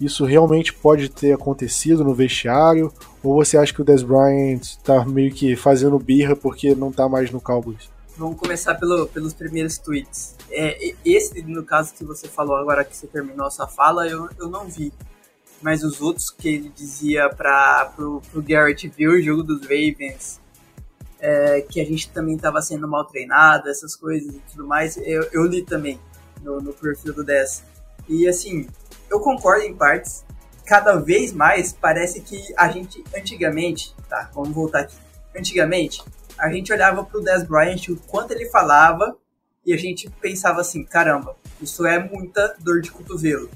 [0.00, 2.90] isso realmente pode ter acontecido no vestiário?
[3.22, 7.06] Ou você acha que o Des Bryant está meio que fazendo birra porque não está
[7.10, 7.90] mais no Cowboys?
[8.16, 10.34] Vamos começar pelo, pelos primeiros tweets.
[10.50, 14.30] É, esse, no caso que você falou agora que você terminou a sua fala, eu,
[14.38, 14.94] eu não vi
[15.60, 20.40] mas os outros que ele dizia para pro, pro Garrett ver o jogo dos Ravens,
[21.20, 25.28] é, que a gente também estava sendo mal treinado, essas coisas e tudo mais, eu,
[25.32, 25.98] eu li também
[26.42, 27.64] no, no perfil do 10.
[28.08, 28.68] E assim,
[29.10, 30.24] eu concordo em partes.
[30.64, 34.96] Cada vez mais parece que a gente antigamente, tá, vamos voltar aqui.
[35.36, 36.02] Antigamente,
[36.38, 39.16] a gente olhava pro Des Bryant, o quanto ele falava,
[39.64, 43.50] e a gente pensava assim, caramba, isso é muita dor de cotovelo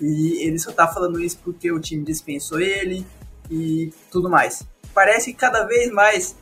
[0.00, 3.06] e ele só tá falando isso porque o time dispensou ele
[3.50, 4.66] e tudo mais.
[4.94, 6.36] parece que cada vez mais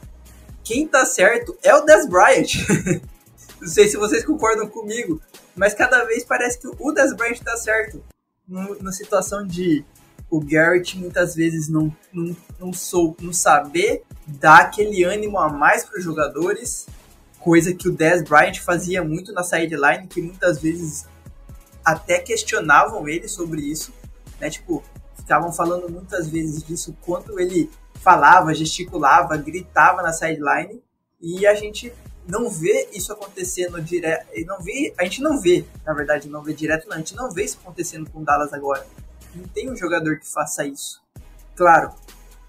[0.64, 2.48] quem tá certo é o Des Bryant.
[3.60, 5.20] Não sei se vocês concordam comigo,
[5.54, 8.02] mas cada vez parece que o Des Bryant tá certo.
[8.48, 9.84] Na situação de
[10.30, 15.84] o Garrett muitas vezes não, não, não, sou, não saber dar aquele ânimo a mais
[15.84, 16.86] para os jogadores,
[17.38, 21.06] coisa que o Des Bryant fazia muito na sideline, que muitas vezes
[21.86, 23.94] até questionavam ele sobre isso,
[24.40, 24.50] né?
[24.50, 24.82] Tipo,
[25.14, 30.82] ficavam falando muitas vezes disso, quanto ele falava, gesticulava, gritava na sideline,
[31.20, 31.92] e a gente
[32.26, 36.52] não vê isso acontecendo direto, não vê, a gente não vê, na verdade, não vê
[36.52, 38.84] direto, não, a gente não vê isso acontecendo com o Dallas agora.
[39.32, 41.00] Não tem um jogador que faça isso.
[41.54, 41.94] Claro,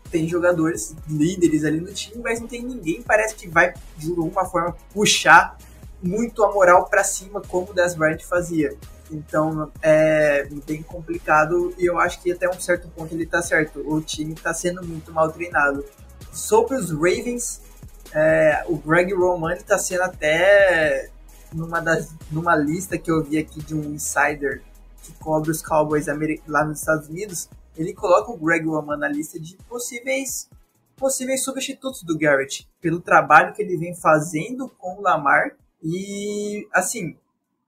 [0.09, 4.45] tem jogadores líderes ali no time, mas não tem ninguém parece que vai de alguma
[4.45, 5.57] forma puxar
[6.01, 8.75] muito a moral para cima como o Des Bryant fazia.
[9.11, 13.79] Então é bem complicado e eu acho que até um certo ponto ele tá certo.
[13.85, 15.85] O time tá sendo muito mal treinado.
[16.31, 17.61] Sobre os Ravens,
[18.13, 21.09] é, o Greg Roman tá sendo até
[21.53, 24.61] numa, das, numa lista que eu vi aqui de um insider
[25.03, 26.05] que cobre os Cowboys
[26.47, 30.49] lá nos Estados Unidos, ele coloca o Greg Roman na lista de possíveis
[30.97, 35.51] possíveis substitutos do Garrett pelo trabalho que ele vem fazendo com o Lamar
[35.83, 37.15] e assim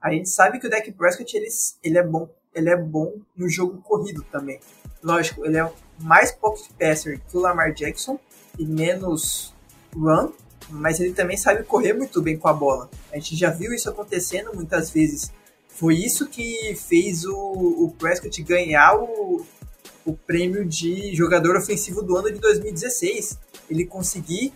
[0.01, 1.47] a gente sabe que o Dak Prescott ele,
[1.83, 4.59] ele é bom ele é bom no jogo corrido também.
[5.03, 8.19] Lógico ele é mais pocket passer que o Lamar Jackson
[8.57, 9.53] e menos
[9.95, 10.31] run
[10.71, 12.89] mas ele também sabe correr muito bem com a bola.
[13.11, 15.31] A gente já viu isso acontecendo muitas vezes.
[15.67, 19.45] Foi isso que fez o, o Prescott ganhar o,
[20.05, 23.39] o prêmio de jogador ofensivo do ano de 2016.
[23.69, 24.53] Ele conseguir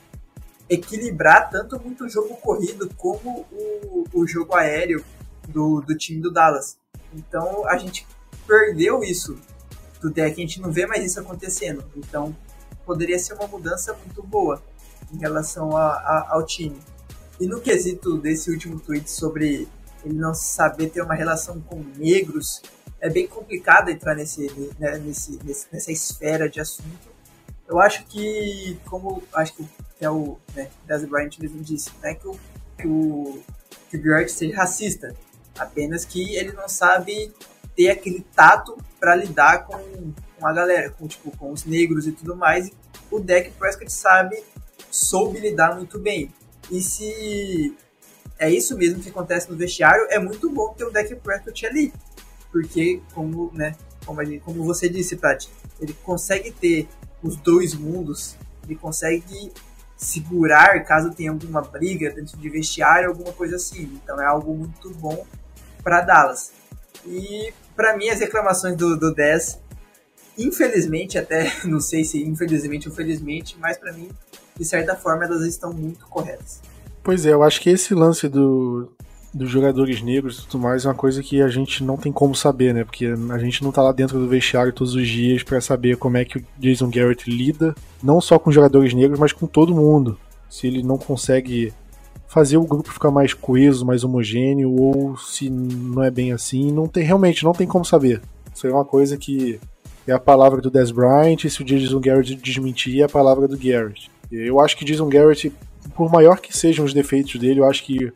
[0.70, 5.04] equilibrar tanto muito o jogo corrido como o, o jogo aéreo
[5.48, 6.78] do, do time do Dallas.
[7.14, 8.08] Então a gente
[8.48, 9.38] perdeu isso
[10.02, 11.84] do deck, a gente não vê mais isso acontecendo.
[11.96, 12.36] Então
[12.86, 14.62] poderia ser uma mudança muito boa
[15.12, 16.78] em relação a, a, ao time.
[17.40, 19.68] E no quesito desse último tweet sobre
[20.06, 22.62] ele não saber ter uma relação com negros.
[23.00, 27.12] É bem complicado entrar nesse, né, nesse, nesse, nessa esfera de assunto.
[27.68, 29.66] Eu acho que, como acho que
[30.00, 30.70] é o né,
[31.10, 32.40] Bryant mesmo disse, não é que o,
[32.78, 33.42] que o,
[33.90, 35.16] que o seja racista,
[35.58, 37.34] apenas que ele não sabe
[37.76, 42.12] ter aquele tato para lidar com, com a galera, com, tipo, com os negros e
[42.12, 42.72] tudo mais.
[43.12, 44.44] O Deck Prescott sabe,
[44.92, 46.32] soube lidar muito bem.
[46.72, 47.76] E se
[48.40, 51.94] é isso mesmo que acontece no vestiário, é muito bom ter o Dak Prescott ali.
[52.52, 53.76] Porque, como, né,
[54.06, 55.50] como, como você disse, Tati,
[55.80, 56.88] ele consegue ter
[57.22, 59.52] os dois mundos, ele consegue
[59.98, 63.84] segurar caso tenha alguma briga dentro de vestiário, alguma coisa assim.
[64.04, 65.26] Então é algo muito bom
[65.84, 66.52] para Dallas.
[67.06, 69.60] E para mim as reclamações do, do 10,
[70.38, 74.10] infelizmente, até não sei se infelizmente ou felizmente, mas para mim,
[74.58, 76.62] de certa forma, elas estão muito corretas.
[77.04, 78.90] Pois é, eu acho que esse lance do,
[79.34, 82.34] dos jogadores negros e tudo mais é uma coisa que a gente não tem como
[82.36, 82.86] saber, né?
[82.86, 86.18] Porque a gente não tá lá dentro do vestiário todos os dias para saber como
[86.18, 90.18] é que o Jason Garrett lida, não só com jogadores negros, mas com todo mundo.
[90.50, 91.74] Se ele não consegue
[92.34, 96.88] fazer o grupo ficar mais coeso, mais homogêneo, ou se não é bem assim, não
[96.88, 98.22] tem realmente não tem como saber.
[98.54, 99.60] Isso é uma coisa que
[100.08, 103.48] é a palavra do Des Bryant, e se o Jason Garrett desmentir, é a palavra
[103.48, 104.10] do Garrett.
[104.32, 105.54] Eu acho que Jason Garrett
[105.96, 108.12] por maior que sejam os defeitos dele, eu acho que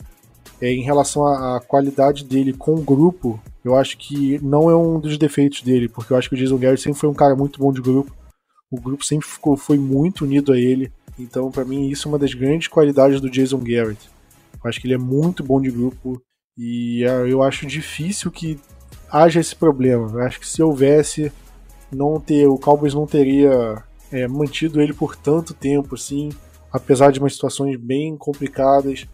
[0.61, 4.76] é, em relação à, à, qualidade dele com o grupo, eu acho que não é
[4.76, 7.36] um dos defeitos dele, porque eu acho que o Jason Garrett sempre foi um cara
[7.36, 8.15] muito bom de grupo.
[8.70, 10.91] O grupo sempre ficou, foi muito unido a ele.
[11.18, 14.09] Então, para mim, isso é uma das grandes qualidades do Jason Garrett.
[14.53, 16.22] Eu acho que ele é muito bom de grupo
[16.57, 18.59] e é, eu acho difícil que
[19.09, 20.09] haja esse problema.
[20.11, 21.32] Eu acho que se houvesse,
[21.91, 26.30] não ter, o Cowboys não teria é, mantido ele por tanto tempo assim
[26.72, 29.07] apesar de umas situações bem complicadas,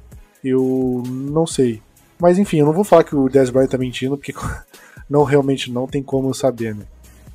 [0.43, 1.82] eu não sei.
[2.20, 4.34] Mas enfim, eu não vou falar que o Dez Bryant tá mentindo, porque
[5.10, 6.86] não realmente não tem como saber, né?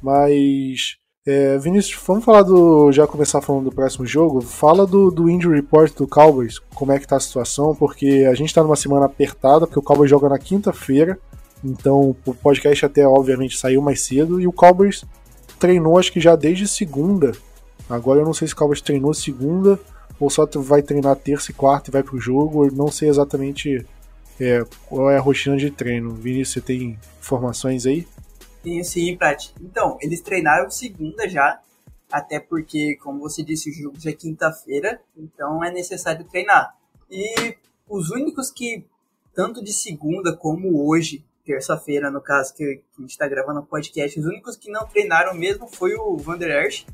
[0.03, 0.97] Mas.
[1.27, 2.91] É, Vinícius, vamos falar do.
[2.91, 4.41] Já começar falando do próximo jogo.
[4.41, 8.35] Fala do, do injury report do Cowboys, como é que tá a situação, porque a
[8.35, 11.19] gente tá numa semana apertada, porque o Cowboys joga na quinta-feira.
[11.62, 14.41] Então o podcast até obviamente saiu mais cedo.
[14.41, 15.05] E o Cowboys
[15.59, 17.33] treinou acho que já desde segunda.
[17.91, 19.79] Agora eu não sei se o Cowboys treinou segunda
[20.21, 23.87] ou só vai treinar terça e quarta e vai pro jogo, eu não sei exatamente
[24.41, 26.11] é, qual é a rotina de treino.
[26.11, 28.07] Vinícius, você tem informações aí?
[28.63, 29.51] Tenho sim, Prat.
[29.61, 31.61] Então, eles treinaram segunda já,
[32.11, 36.75] até porque, como você disse, o jogo já é quinta-feira, então é necessário treinar.
[37.11, 37.57] E
[37.89, 38.85] os únicos que,
[39.35, 44.19] tanto de segunda como hoje, terça-feira, no caso, que, a gente está gravando o podcast,
[44.19, 46.87] os únicos que não treinaram mesmo foi o Vander Esch,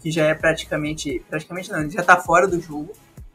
[0.00, 2.92] que já é praticamente, praticamente não, ele já tá fora do jogo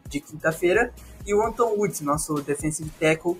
[0.08, 0.94] de quinta-feira,
[1.26, 3.38] e o Anton Woods, nosso defensive tackle,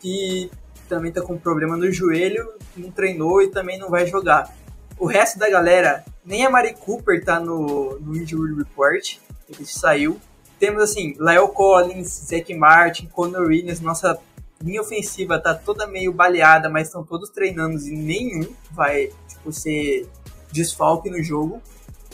[0.00, 0.50] que
[0.88, 4.54] também tá com problema no joelho, não treinou e também não vai jogar.
[4.98, 9.18] O resto da galera, nem a Mari Cooper tá no, no Injury Report,
[9.48, 10.20] ele saiu.
[10.58, 14.18] Temos assim, Lyle Collins, Zach Martin, Conor Williams, nossa
[14.62, 20.06] linha ofensiva tá toda meio baleada, mas estão todos treinando e nenhum vai tipo, ser
[20.52, 21.60] desfalque no jogo.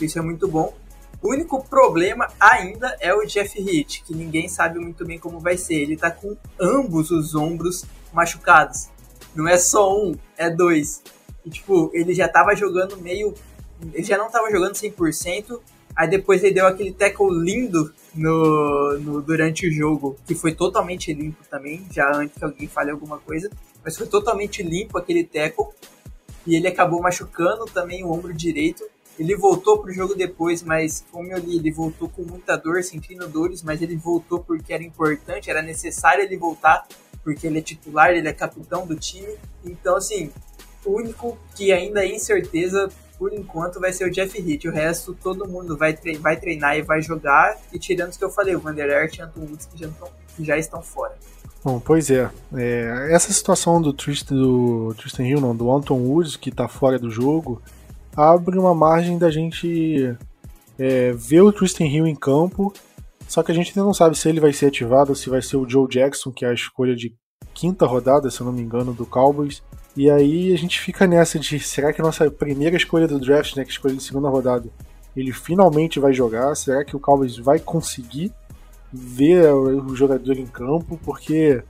[0.01, 0.73] Isso é muito bom.
[1.21, 5.57] O único problema ainda é o Jeff Heath, que ninguém sabe muito bem como vai
[5.57, 5.75] ser.
[5.75, 8.89] Ele tá com ambos os ombros machucados.
[9.35, 11.01] Não é só um, é dois.
[11.45, 13.33] E, tipo, ele já tava jogando meio.
[13.93, 15.59] Ele já não tava jogando 100%.
[15.95, 21.13] Aí depois ele deu aquele tackle lindo no, no, durante o jogo, que foi totalmente
[21.13, 23.49] limpo também, já antes que alguém fale alguma coisa.
[23.83, 25.67] Mas foi totalmente limpo aquele tackle.
[26.45, 28.83] E ele acabou machucando também o ombro direito.
[29.19, 33.27] Ele voltou pro jogo depois, mas como eu li, ele voltou com muita dor, sentindo
[33.27, 36.87] dores, mas ele voltou porque era importante, era necessário ele voltar,
[37.23, 39.35] porque ele é titular, ele é capitão do time.
[39.63, 40.31] Então, assim,
[40.85, 44.65] o único que ainda é incerteza, por enquanto, vai ser o Jeff Heath.
[44.65, 47.57] O resto, todo mundo vai, tre vai treinar e vai jogar.
[47.73, 49.89] E tirando os que eu falei, o Vander Aert e Anton Woods, que já,
[50.35, 51.15] que já estão fora.
[51.63, 52.29] Bom, pois é.
[52.55, 53.09] é.
[53.11, 57.11] essa situação do Tristan, do Tristan Hill, não, do Anton Woods, que está fora do
[57.11, 57.61] jogo,
[58.15, 60.15] abre uma margem da gente
[60.77, 62.73] é, ver o Tristan Hill em campo,
[63.29, 65.55] só que a gente ainda não sabe se ele vai ser ativado se vai ser
[65.55, 67.15] o Joe Jackson, que é a escolha de
[67.53, 69.61] quinta rodada, se eu não me engano, do Cowboys.
[69.95, 73.55] E aí a gente fica nessa de será que a nossa primeira escolha do draft,
[73.55, 74.67] né, que é escolha de segunda rodada,
[75.15, 76.55] ele finalmente vai jogar?
[76.55, 78.33] Será que o Cowboys vai conseguir
[78.91, 80.99] ver o jogador em campo?
[81.05, 81.63] Porque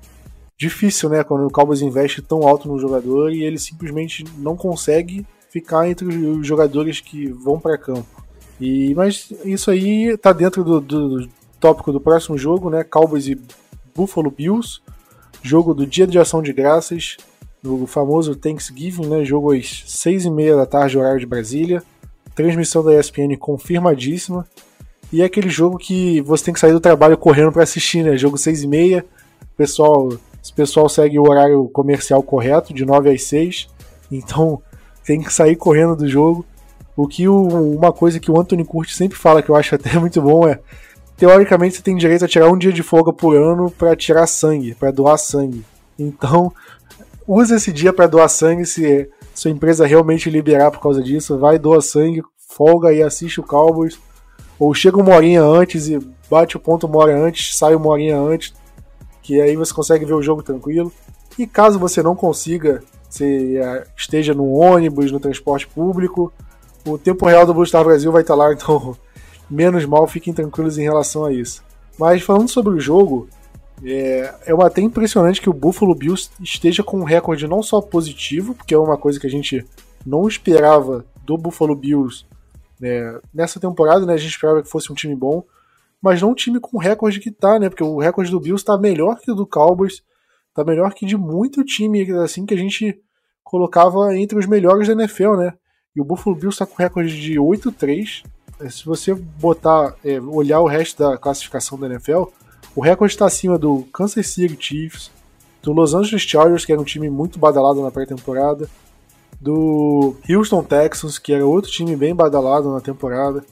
[0.58, 5.28] difícil, né, quando o Cowboys investe tão alto no jogador e ele simplesmente não consegue
[5.50, 8.24] ficar entre os jogadores que vão para campo.
[8.62, 11.30] E, mas isso aí tá dentro do, do,
[11.60, 12.84] tópico do próximo jogo, né?
[12.84, 13.40] Cowboys e
[13.96, 14.82] Buffalo Bills,
[15.42, 17.18] jogo do Dia de Ação de Graças,
[17.62, 19.26] no famoso Thanksgiving, né?
[19.26, 21.84] Jogo às seis e meia da tarde, horário de Brasília.
[22.34, 24.48] Transmissão da ESPN confirmadíssima.
[25.12, 28.16] E é aquele jogo que você tem que sair do trabalho correndo para assistir, né?
[28.18, 29.06] Jogo seis e meia.
[29.58, 30.10] Pessoal,
[30.42, 33.68] esse pessoal segue o horário comercial correto, de 9 às 6.
[34.12, 34.62] Então,
[35.04, 36.46] tem que sair correndo do jogo.
[36.96, 39.98] O que o, uma coisa que o Anthony Curtis sempre fala, que eu acho até
[40.00, 40.60] muito bom, é
[41.20, 44.74] teoricamente você tem direito a tirar um dia de folga por ano para tirar sangue,
[44.74, 45.66] para doar sangue.
[45.98, 46.52] Então,
[47.28, 51.38] use esse dia para doar sangue se sua empresa realmente liberar por causa disso.
[51.38, 54.00] Vai, doa sangue, folga e assiste o Cowboys.
[54.58, 56.00] Ou chega uma horinha antes e
[56.30, 58.54] bate o ponto uma hora antes, sai uma horinha antes,
[59.22, 60.92] que aí você consegue ver o jogo tranquilo.
[61.38, 66.32] E caso você não consiga você é, esteja no ônibus, no transporte público,
[66.86, 68.96] o tempo real do Bustar Brasil vai estar lá, então
[69.50, 71.64] menos mal, fiquem tranquilos em relação a isso.
[71.98, 73.28] Mas falando sobre o jogo,
[73.84, 78.54] é, é até impressionante que o Buffalo Bills esteja com um recorde não só positivo,
[78.54, 79.66] porque é uma coisa que a gente
[80.06, 82.26] não esperava do Buffalo Bills
[82.80, 85.44] né, nessa temporada, né, a gente esperava que fosse um time bom,
[86.02, 88.78] mas não um time com recorde que tá, né, porque o recorde do Bills está
[88.78, 90.02] melhor que o do Cowboys,
[90.54, 93.00] tá melhor que de muito time assim que a gente
[93.44, 95.54] colocava entre os melhores da NFL, né?
[95.96, 98.24] E o Buffalo Bills está com recorde de 8-3.
[98.60, 102.24] É, se você botar, é, olhar o resto da classificação da NFL,
[102.76, 105.12] o recorde está acima do Kansas City Chiefs,
[105.62, 108.70] do Los Angeles Chargers, que era um time muito badalado na pré-temporada,
[109.40, 113.44] do Houston Texans, que era outro time bem badalado na temporada,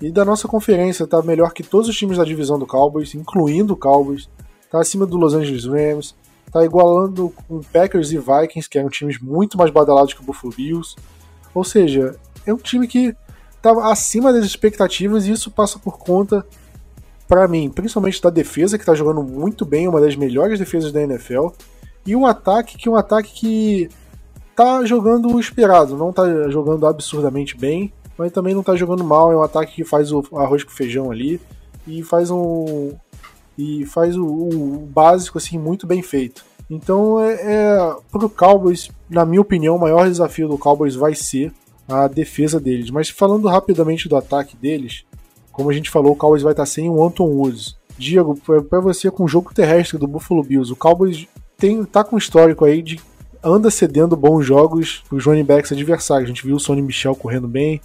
[0.00, 3.74] e da nossa conferência está melhor que todos os times da divisão do Cowboys, incluindo
[3.74, 4.28] o Cowboys,
[4.62, 6.14] está acima do Los Angeles Rams,
[6.52, 10.52] tá igualando com Packers e Vikings, que eram times muito mais badalados que o Buffalo
[10.54, 10.96] Bills.
[11.54, 13.14] Ou seja, é um time que
[13.56, 16.46] estava acima das expectativas e isso passa por conta,
[17.28, 21.02] para mim, principalmente da defesa, que está jogando muito bem, uma das melhores defesas da
[21.02, 21.48] NFL,
[22.06, 23.90] e um ataque que é um ataque que
[24.54, 29.32] tá jogando o esperado, não tá jogando absurdamente bem, mas também não tá jogando mal,
[29.32, 31.40] é um ataque que faz o arroz com feijão ali
[31.86, 32.94] e faz um,
[33.58, 36.44] e faz o, o básico assim muito bem feito.
[36.68, 41.14] Então, é, é para o Cowboys, na minha opinião, o maior desafio do Cowboys vai
[41.14, 41.52] ser
[41.88, 42.90] a defesa deles.
[42.90, 45.04] Mas falando rapidamente do ataque deles,
[45.52, 47.76] como a gente falou, o Cowboys vai estar sem o Anton Woods.
[47.98, 48.36] Diego,
[48.68, 51.26] para você com o jogo terrestre do Buffalo Bills, o Cowboys
[51.56, 53.00] tem, tá com histórico aí de
[53.42, 56.26] anda cedendo bons jogos para os running backs adversários.
[56.26, 57.80] A gente viu o Sonny Michel correndo bem,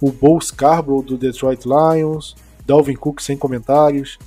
[0.00, 4.18] o Bo Scarborough do Detroit Lions, Dalvin Cook sem comentários.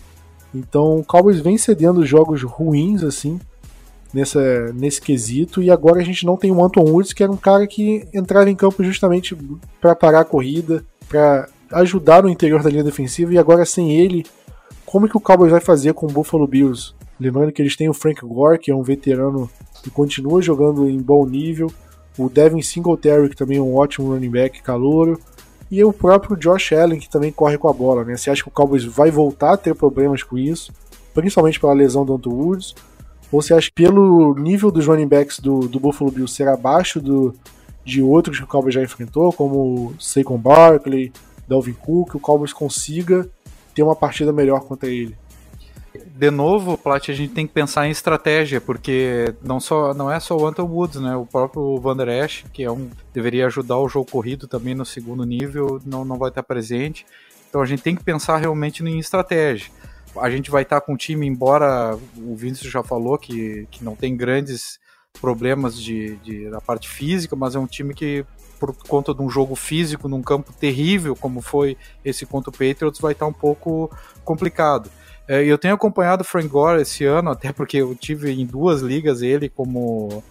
[0.53, 3.39] Então o Cowboys vem cedendo jogos ruins assim
[4.13, 7.37] nessa, nesse quesito e agora a gente não tem o Anton Woods que era um
[7.37, 9.35] cara que entrava em campo justamente
[9.81, 14.25] para parar a corrida, para ajudar no interior da linha defensiva e agora sem ele,
[14.85, 16.93] como que o Cowboys vai fazer com o Buffalo Bills?
[17.19, 19.49] Lembrando que eles têm o Frank Gore, que é um veterano
[19.81, 21.71] que continua jogando em bom nível,
[22.17, 25.19] o Devin Singletary, que também é um ótimo running back calouro,
[25.71, 28.03] e o próprio Josh Allen, que também corre com a bola.
[28.03, 28.15] Né?
[28.15, 30.71] Você acha que o Cowboys vai voltar a ter problemas com isso,
[31.13, 32.75] principalmente pela lesão do Anto Woods?
[33.33, 37.01] Ou você acha que pelo nível dos running backs do, do Buffalo Bills ser abaixo
[37.01, 37.33] do,
[37.83, 41.11] de outros que o Cowboys já enfrentou, como Saquon Barkley,
[41.47, 43.27] Dalvin Cook, o Cowboys consiga
[43.73, 45.17] ter uma partida melhor contra ele?
[46.15, 50.19] de novo, Plat, a gente tem que pensar em estratégia, porque não, só, não é
[50.19, 51.15] só o Anton Woods, né?
[51.15, 54.85] O próprio Van Der Esch, que é um, deveria ajudar o jogo corrido também no
[54.85, 57.05] segundo nível, não, não vai estar presente.
[57.49, 59.71] Então a gente tem que pensar realmente em estratégia.
[60.17, 63.95] A gente vai estar com o time, embora o Vinícius já falou que, que não
[63.95, 64.79] tem grandes
[65.19, 68.25] problemas de, de, da parte física, mas é um time que,
[68.59, 72.99] por conta de um jogo físico num campo terrível, como foi esse contra o Patriots,
[72.99, 73.91] vai estar um pouco
[74.23, 74.89] complicado.
[75.27, 78.81] É, eu tenho acompanhado o Frank Gore esse ano, até porque eu tive em duas
[78.81, 80.23] ligas ele como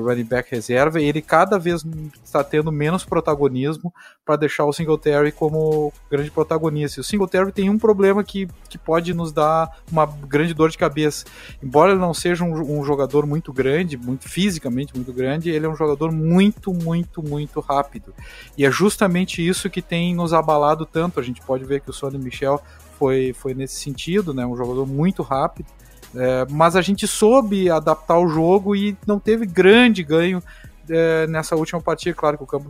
[0.00, 1.84] running back reserva, e ele cada vez
[2.24, 3.92] está tendo menos protagonismo
[4.24, 6.98] para deixar o Singletary como grande protagonista.
[6.98, 10.78] E o Singletary tem um problema que, que pode nos dar uma grande dor de
[10.78, 11.24] cabeça.
[11.62, 15.68] Embora ele não seja um, um jogador muito grande, muito fisicamente muito grande, ele é
[15.68, 18.14] um jogador muito, muito, muito rápido.
[18.56, 21.20] E é justamente isso que tem nos abalado tanto.
[21.20, 22.60] A gente pode ver que o Sonny Michel
[22.98, 24.46] foi, foi nesse sentido, né?
[24.46, 25.66] Um jogador muito rápido.
[26.14, 30.42] É, mas a gente soube adaptar o jogo e não teve grande ganho
[30.88, 32.14] é, nessa última partida.
[32.14, 32.68] Claro que o campo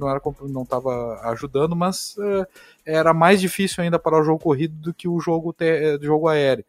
[0.49, 2.17] não estava ajudando, mas
[2.87, 6.05] é, era mais difícil ainda para o jogo corrido do que o jogo, te, do
[6.05, 6.65] jogo aéreo.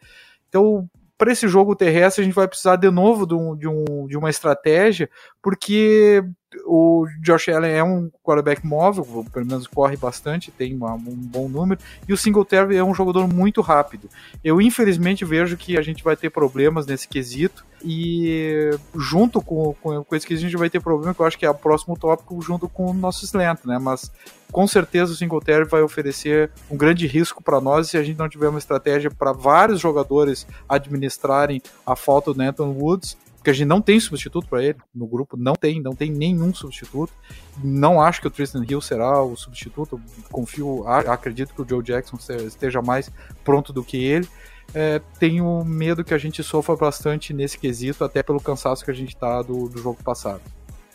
[0.50, 4.08] Então, para esse jogo terrestre, a gente vai precisar de novo de, um, de, um,
[4.08, 5.10] de uma estratégia,
[5.42, 6.24] porque
[6.66, 11.48] o Josh Allen é um quarterback móvel, pelo menos corre bastante, tem uma, um bom
[11.48, 14.10] número, e o Singletary é um jogador muito rápido.
[14.44, 20.04] Eu infelizmente vejo que a gente vai ter problemas nesse quesito, e junto com, com,
[20.04, 21.98] com esse quesito a gente vai ter problema, que eu acho que é o próximo
[21.98, 23.78] tópico, junto com o nosso slant, né?
[23.78, 24.10] Mas
[24.52, 28.30] com certeza o Singletary vai oferecer um grande risco para nós se a gente não
[28.30, 33.68] tiver uma estratégia para vários jogadores administrarem a falta do Nathan Woods porque a gente
[33.68, 37.12] não tem substituto para ele no grupo, não tem, não tem nenhum substituto.
[37.62, 40.00] Não acho que o Tristan Hill será o substituto.
[40.32, 42.18] Confio, acredito que o Joe Jackson
[42.48, 43.12] esteja mais
[43.44, 44.30] pronto do que ele.
[44.74, 48.94] É, tenho medo que a gente sofra bastante nesse quesito, até pelo cansaço que a
[48.94, 50.40] gente tá do, do jogo passado.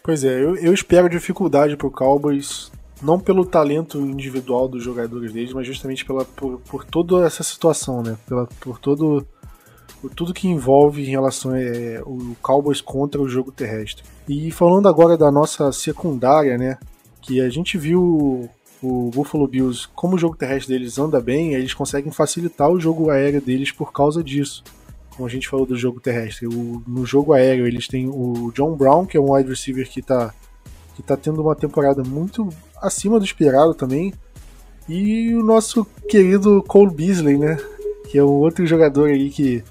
[0.03, 2.73] Pois é, eu, eu espero dificuldade pro Cowboys,
[3.03, 8.03] não pelo talento individual dos jogadores deles, mas justamente pela, por, por toda essa situação,
[8.03, 8.17] né?
[8.27, 9.27] Pela, por todo
[10.01, 14.05] por tudo que envolve em relação é, o Cowboys contra o jogo terrestre.
[14.29, 16.79] E falando agora da nossa secundária, né,
[17.21, 18.49] que a gente viu
[18.83, 23.11] o Buffalo Bills, como o jogo terrestre deles anda bem, eles conseguem facilitar o jogo
[23.11, 24.63] aéreo deles por causa disso.
[25.11, 28.77] Como a gente falou do jogo terrestre, o, no jogo aéreo eles têm o John
[28.77, 30.33] Brown, que é um wide receiver que está
[30.95, 32.49] que tá tendo uma temporada muito
[32.83, 34.13] acima do esperado também,
[34.89, 37.57] e o nosso querido Cole Beasley, né,
[38.11, 39.63] que é um outro jogador aí que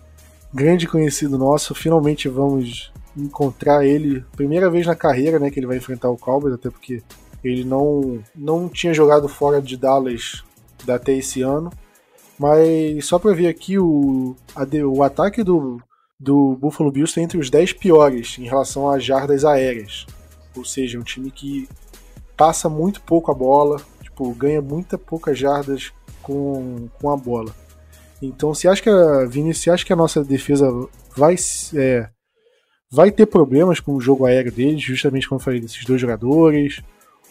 [0.53, 1.75] grande conhecido nosso.
[1.75, 6.53] Finalmente vamos encontrar ele, primeira vez na carreira, né, que ele vai enfrentar o Cowboys,
[6.53, 7.01] até porque
[7.43, 10.43] ele não, não tinha jogado fora de Dallas
[10.87, 11.71] até esse ano.
[12.37, 15.81] Mas só para ver aqui, o, a, o ataque do,
[16.19, 20.05] do Buffalo Bills está entre os 10 piores em relação às jardas aéreas.
[20.55, 21.67] Ou seja, um time que
[22.35, 25.91] passa muito pouco a bola, tipo, ganha muita poucas jardas
[26.21, 27.55] com, com a bola.
[28.21, 30.67] Então, você acha que a Vini, você acha que a nossa defesa
[31.15, 31.35] vai
[31.75, 32.09] é,
[32.89, 36.81] vai ter problemas com o jogo aéreo deles, justamente como eu falei desses dois jogadores?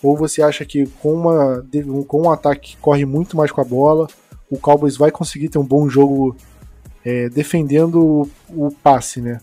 [0.03, 1.67] Ou você acha que com, uma,
[2.07, 4.07] com um ataque que corre muito mais com a bola,
[4.51, 6.37] o Cowboys vai conseguir ter um bom jogo
[7.05, 9.41] é, defendendo o, o, passe, né?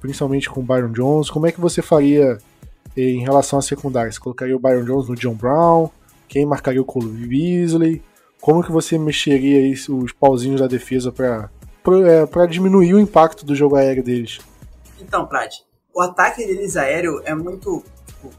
[0.00, 1.30] Principalmente com o Byron Jones.
[1.30, 2.38] Como é que você faria
[2.96, 4.12] é, em relação à secundária?
[4.12, 5.88] Você colocaria o Byron Jones no John Brown?
[6.28, 8.02] Quem marcaria o Cole Beasley?
[8.46, 11.50] Como que você mexeria aí os pauzinhos da defesa para
[12.06, 14.38] é, diminuir o impacto do jogo aéreo deles?
[15.00, 18.30] Então, Prat, o ataque deles aéreo é muito tipo,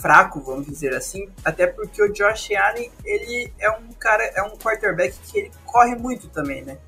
[0.00, 4.56] fraco, vamos dizer assim, até porque o Josh Allen, ele é um cara, é um
[4.56, 6.78] quarterback que ele corre muito também, né?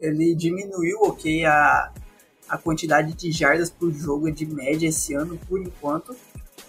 [0.00, 1.92] Ele diminuiu, ok, a,
[2.48, 6.16] a quantidade de jardas por jogo de média esse ano, por enquanto,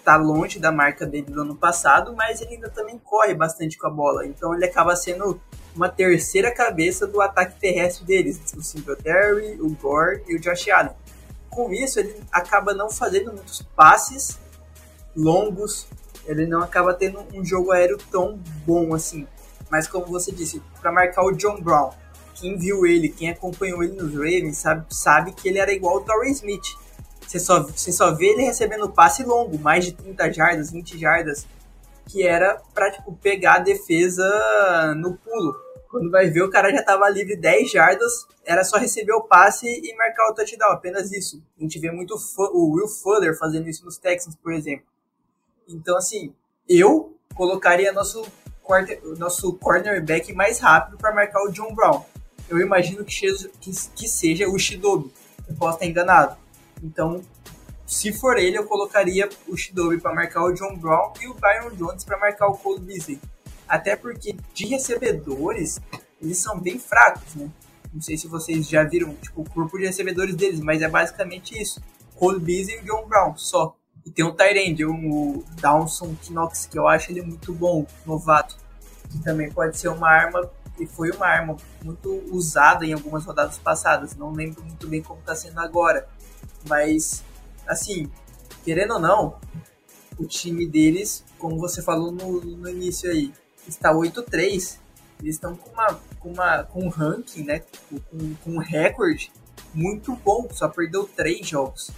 [0.04, 3.88] tá longe da marca dele do ano passado, mas ele ainda também corre bastante com
[3.88, 4.26] a bola.
[4.26, 5.40] Então ele acaba sendo
[5.76, 10.92] uma terceira cabeça do ataque terrestre deles, o Singletary, o Gore e o Josh Allen.
[11.50, 14.40] Com isso, ele acaba não fazendo muitos passes
[15.16, 15.88] longos,
[16.26, 19.28] ele não acaba tendo um jogo aéreo tão bom assim.
[19.70, 21.92] Mas como você disse, para marcar o John Brown,
[22.36, 26.02] quem viu ele, quem acompanhou ele nos Ravens, sabe, sabe que ele era igual o
[26.02, 26.76] Torrey Smith.
[27.32, 31.48] Você só, você só vê ele recebendo passe longo, mais de 30 jardas, 20 jardas,
[32.06, 35.56] que era pra tipo, pegar a defesa no pulo.
[35.90, 39.66] Quando vai ver, o cara já tava livre 10 jardas, era só receber o passe
[39.66, 41.42] e marcar o touchdown, apenas isso.
[41.58, 44.86] A gente vê muito o Will Fuller fazendo isso nos Texans, por exemplo.
[45.70, 46.36] Então, assim,
[46.68, 48.26] eu colocaria nosso,
[48.62, 52.04] quarter, nosso cornerback mais rápido para marcar o John Brown.
[52.50, 53.16] Eu imagino que,
[53.62, 55.10] que, que seja o Shidobi.
[55.48, 56.41] Eu posso estar enganado.
[56.82, 57.22] Então,
[57.86, 61.76] se for ele, eu colocaria o Shidobi para marcar o John Brown e o Byron
[61.76, 63.20] Jones para marcar o Cole Beasley.
[63.68, 65.80] Até porque de recebedores,
[66.22, 67.50] eles são bem fracos, né?
[67.94, 71.62] Não sei se vocês já viram tipo, o corpo de recebedores deles, mas é basicamente
[71.62, 71.82] isso.
[72.16, 73.76] Cole Beasley e o John Brown, só.
[74.06, 78.56] E tem o Tyrande, o Downson Knox, que eu acho ele muito bom, novato.
[79.10, 83.58] Que também pode ser uma arma, e foi uma arma muito usada em algumas rodadas
[83.58, 84.16] passadas.
[84.16, 86.08] Não lembro muito bem como está sendo agora.
[86.68, 87.24] Mas,
[87.68, 88.10] assim,
[88.64, 89.40] querendo ou não,
[90.18, 93.34] o time deles, como você falou no, no início aí,
[93.68, 94.78] está 8-3.
[95.22, 97.64] Eles estão com, uma, com, uma, com um ranking, né?
[97.90, 99.32] Com, com um recorde
[99.74, 100.48] muito bom.
[100.52, 101.92] Só perdeu três jogos.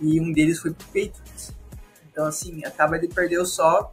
[0.00, 1.52] E um deles foi pro Patriots.
[2.10, 3.92] Então, assim, acaba de perder só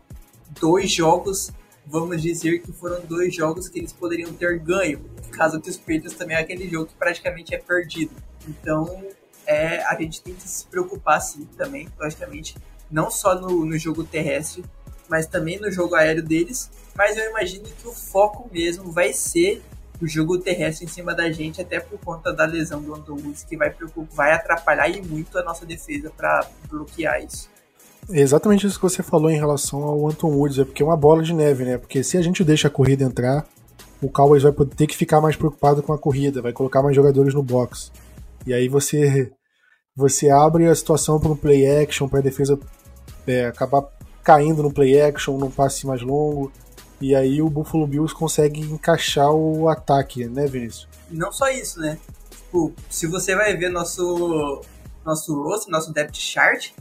[0.60, 1.52] dois jogos.
[1.86, 5.04] Vamos dizer que foram dois jogos que eles poderiam ter ganho.
[5.32, 8.12] Caso que os Patriots também é aquele jogo que praticamente é perdido.
[8.48, 9.04] Então,
[9.46, 12.56] é, a gente tem que se preocupar sim também, logicamente,
[12.90, 14.64] não só no, no jogo terrestre,
[15.10, 16.70] mas também no jogo aéreo deles.
[16.96, 19.62] Mas eu imagino que o foco mesmo vai ser
[20.02, 23.44] o jogo terrestre em cima da gente, até por conta da lesão do Anton Woods,
[23.44, 23.74] que vai,
[24.12, 27.50] vai atrapalhar e muito a nossa defesa para bloquear isso.
[28.10, 30.98] É exatamente isso que você falou em relação ao Anton Woods, é porque é uma
[30.98, 31.78] bola de neve, né?
[31.78, 33.46] Porque se a gente deixa a corrida entrar,
[34.02, 37.34] o Cowboys vai ter que ficar mais preocupado com a corrida, vai colocar mais jogadores
[37.36, 37.92] no box.
[38.46, 39.32] E aí você
[39.96, 42.58] você abre a situação para um play action, para a defesa
[43.28, 43.84] é, acabar
[44.24, 46.52] caindo no play action, num passe mais longo.
[47.00, 50.88] E aí o Buffalo Bills consegue encaixar o ataque, né, Vinícius?
[51.10, 51.98] E não só isso, né?
[52.30, 54.62] Tipo, se você vai ver nosso
[55.04, 56.72] nosso roster, nosso depth chart,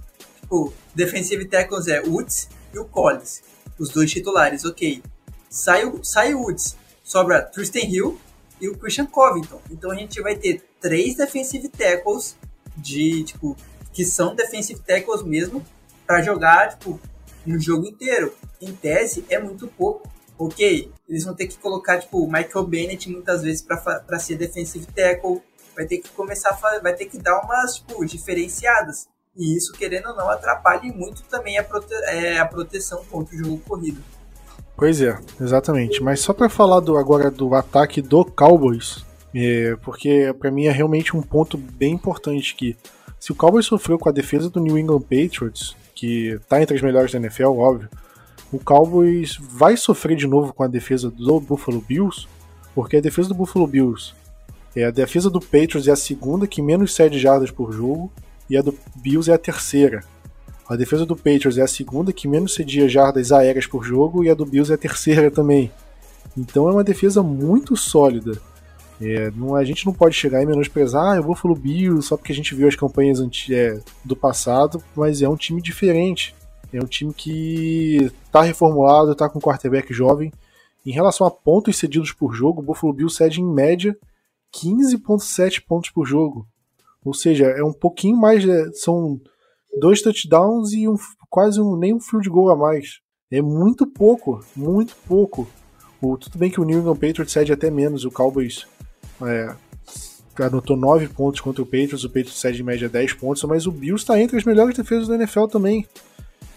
[0.40, 3.42] tipo, defensive tackles é Woods e o Collins,
[3.78, 5.02] os dois titulares, ok.
[5.48, 8.20] Sai sai o Woods, sobra Tristan Hill
[8.60, 9.60] e o Christian Covington.
[9.70, 12.36] Então a gente vai ter três defensive tackles
[12.76, 13.56] de, tipo,
[13.92, 15.64] que são defensive tackles mesmo,
[16.06, 16.98] para jogar, tipo,
[17.46, 18.34] no jogo inteiro.
[18.60, 20.08] Em tese, é muito pouco.
[20.38, 24.86] Ok, eles vão ter que colocar, tipo, o Michael Bennett muitas vezes para ser defensive
[24.86, 25.42] tackle.
[25.76, 29.06] Vai ter que começar a vai ter que dar umas, tipo, diferenciadas.
[29.36, 33.38] E isso, querendo ou não, atrapalha muito também a, prote é, a proteção contra o
[33.38, 34.02] jogo corrido.
[34.76, 36.02] Pois é, exatamente.
[36.02, 39.04] Mas só para falar do, agora do ataque do Cowboys,
[39.34, 42.76] é, porque para mim é realmente um ponto bem importante que
[43.18, 46.82] se o Cowboys sofreu com a defesa do New England Patriots, que tá entre as
[46.82, 47.88] melhores da NFL, óbvio,
[48.52, 52.26] o Cowboys vai sofrer de novo com a defesa do Buffalo Bills,
[52.74, 54.14] porque a defesa do Buffalo Bills
[54.74, 58.10] é a defesa do Patriots é a segunda que menos cede jardas por jogo
[58.48, 60.02] e a do Bills é a terceira.
[60.68, 64.30] A defesa do Patriots é a segunda que menos cedia jardas aéreas por jogo e
[64.30, 65.70] a do Bills é a terceira também.
[66.38, 68.40] Então é uma defesa muito sólida.
[69.00, 72.16] É, não, a gente não pode chegar e menosprezar, ah, eu vou falar Bills só
[72.18, 73.18] porque a gente viu as campanhas
[73.50, 76.34] é, do passado, mas é um time diferente.
[76.72, 80.32] É um time que está reformulado, está com quarterback jovem.
[80.84, 83.96] Em relação a pontos cedidos por jogo, o Buffalo Bills cede em média
[84.54, 86.46] 15.7 pontos por jogo.
[87.04, 89.20] Ou seja, é um pouquinho mais, é, são
[89.80, 90.96] dois touchdowns e um,
[91.28, 93.00] quase um, nem um field goal a mais.
[93.30, 95.48] É muito pouco, muito pouco.
[96.00, 98.66] O, tudo bem que o New England Patriots cede até menos, o Cowboys
[99.22, 99.54] é,
[100.42, 103.72] anotou 9 pontos contra o Patriots, o Patriots cede em média 10 pontos, mas o
[103.72, 105.86] Bills está entre as melhores defesas da NFL também.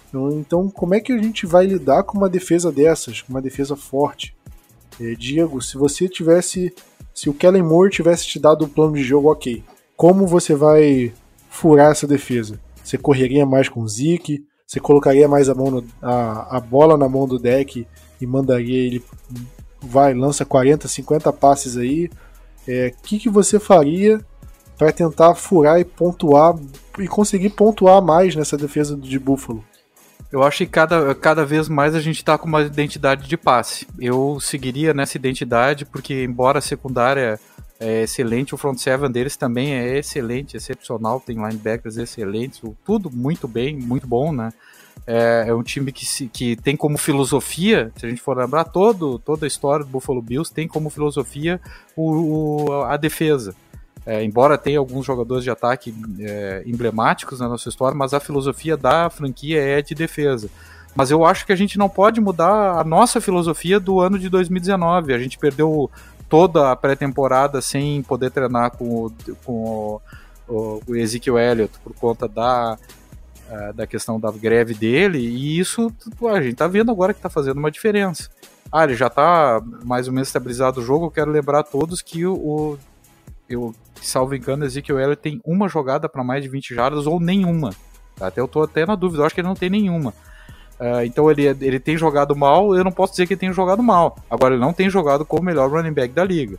[0.10, 3.42] Então, então, como é que a gente vai lidar com uma defesa dessas, com uma
[3.42, 4.36] defesa forte?
[5.02, 6.74] É, Diego, se você tivesse.
[7.14, 9.64] Se o Kellen Moore tivesse te dado um plano de jogo, ok.
[9.96, 11.14] Como você vai
[11.50, 12.60] furar essa defesa?
[12.84, 14.44] Você correria mais com o Zeke?
[14.66, 17.88] Você colocaria mais a, mão no, a, a bola na mão do deck
[18.20, 19.04] e mandaria ele.
[19.80, 22.10] Vai, lança 40, 50 passes aí
[22.68, 24.20] o é, que, que você faria
[24.78, 26.56] para tentar furar e pontuar
[27.00, 29.64] e conseguir pontuar mais nessa defesa de Buffalo?
[30.32, 33.88] Eu acho que cada, cada vez mais a gente está com uma identidade de passe.
[34.00, 37.40] Eu seguiria nessa identidade, porque embora a secundária
[37.80, 43.48] é excelente, o front seven deles também é excelente, excepcional, tem linebackers excelentes, tudo muito
[43.48, 44.52] bem, muito bom, né?
[45.06, 48.64] É, é um time que, se, que tem como filosofia, se a gente for lembrar,
[48.66, 51.60] todo, toda a história do Buffalo Bills tem como filosofia
[51.96, 53.54] o, o a defesa.
[54.06, 58.76] É, embora tenha alguns jogadores de ataque é, emblemáticos na nossa história, mas a filosofia
[58.76, 60.50] da franquia é de defesa.
[60.96, 64.30] Mas eu acho que a gente não pode mudar a nossa filosofia do ano de
[64.30, 65.14] 2019.
[65.14, 65.90] A gente perdeu
[66.30, 69.14] toda a pré-temporada sem poder treinar com, o,
[69.44, 70.02] com
[70.48, 72.78] o, o Ezekiel Elliott por conta da,
[73.50, 75.92] uh, da questão da greve dele, e isso
[76.32, 78.30] a gente tá vendo agora que tá fazendo uma diferença.
[78.72, 82.02] Ah, ele já tá mais ou menos estabilizado o jogo, eu quero lembrar a todos
[82.02, 82.78] que o,
[83.50, 87.72] eu, salvo engano, Ezekiel Elliott tem uma jogada para mais de 20 jardas ou nenhuma.
[88.20, 90.14] Até eu tô até na dúvida, eu acho que ele não tem nenhuma.
[90.80, 93.82] Uh, então ele, ele tem jogado mal, eu não posso dizer que ele tem jogado
[93.84, 94.18] mal.
[94.30, 96.58] Agora ele não tem jogado como o melhor running back da liga.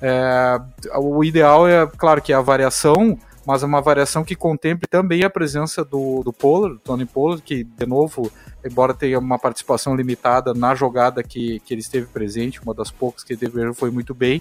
[0.00, 0.60] É,
[0.96, 5.22] o ideal é, claro, que é a variação, mas é uma variação que contemple também
[5.22, 8.30] a presença do, do Pollard, do Tony Pollard, que, de novo,
[8.64, 13.22] embora tenha uma participação limitada na jogada que, que ele esteve presente, uma das poucas
[13.22, 14.40] que teve foi muito bem.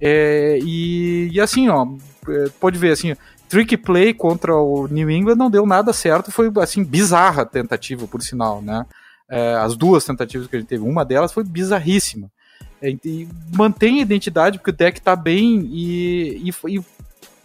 [0.00, 1.86] É, e, e assim, ó,
[2.28, 3.14] é, pode ver assim,
[3.48, 8.22] trick play contra o New England não deu nada certo, foi assim bizarra tentativa, por
[8.22, 8.86] sinal, né?
[9.28, 12.30] É, as duas tentativas que a gente teve, uma delas foi bizarríssima.
[12.80, 16.80] É, e mantém a identidade porque o deck tá bem e, e, e,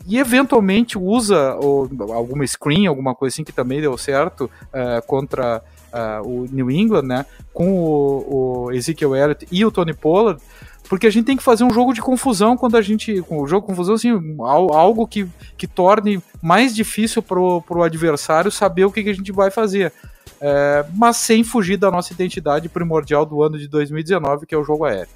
[0.07, 5.61] e eventualmente usa o, alguma screen, alguma coisa assim que também deu certo é, contra
[5.91, 7.25] é, o New England, né?
[7.53, 10.41] Com o, o Ezekiel Elliott e o Tony Pollard
[10.87, 13.23] porque a gente tem que fazer um jogo de confusão quando a gente.
[13.27, 15.27] O um jogo de confusão, assim, algo que,
[15.57, 19.91] que torne mais difícil pro, pro adversário saber o que, que a gente vai fazer.
[20.39, 24.63] É, mas sem fugir da nossa identidade primordial do ano de 2019, que é o
[24.63, 25.09] jogo aéreo.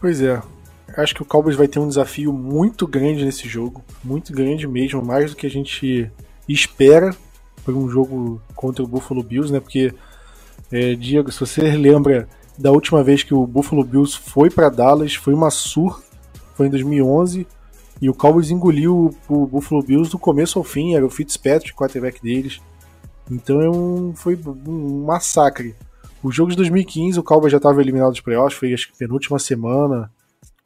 [0.00, 0.42] Pois é.
[0.96, 3.84] Acho que o Cowboys vai ter um desafio muito grande nesse jogo.
[4.02, 6.10] Muito grande mesmo, mais do que a gente
[6.48, 7.14] espera
[7.64, 9.60] para um jogo contra o Buffalo Bills, né?
[9.60, 9.92] Porque,
[10.72, 15.14] é, Diego, se você lembra da última vez que o Buffalo Bills foi para Dallas,
[15.14, 16.02] foi uma sur,
[16.54, 17.46] foi em 2011,
[18.00, 21.76] e o Cowboys engoliu o Buffalo Bills do começo ao fim, era o Fitzpatrick, o
[21.76, 22.60] quarterback deles.
[23.30, 25.74] Então é um, foi um massacre.
[26.22, 29.38] O jogo de 2015, o Cowboys já estava eliminado dos playoffs, foi acho que penúltima
[29.38, 30.10] semana,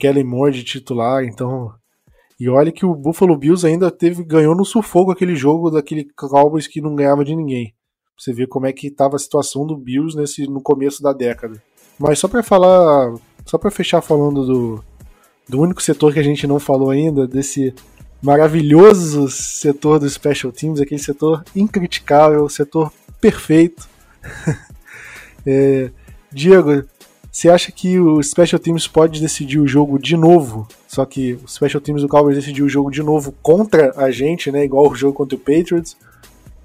[0.00, 1.72] Kellen Moore de titular, então...
[2.38, 6.66] E olha que o Buffalo Bills ainda teve ganhou no sufoco aquele jogo daquele Cowboys
[6.66, 7.74] que não ganhava de ninguém.
[8.18, 11.62] Você ver como é que estava a situação do Bills nesse, no começo da década.
[11.98, 14.84] Mas só para falar, só para fechar falando do,
[15.46, 17.74] do único setor que a gente não falou ainda, desse
[18.22, 22.90] maravilhoso setor dos Special Teams, aquele setor incriticável, setor
[23.20, 23.86] perfeito.
[25.46, 25.90] é,
[26.32, 26.84] Diego,
[27.30, 30.66] você acha que o Special Teams pode decidir o jogo de novo?
[30.88, 34.50] Só que o Special Teams do Cowboys decidiu o jogo de novo contra a gente,
[34.50, 34.64] né?
[34.64, 35.96] Igual o jogo contra o Patriots?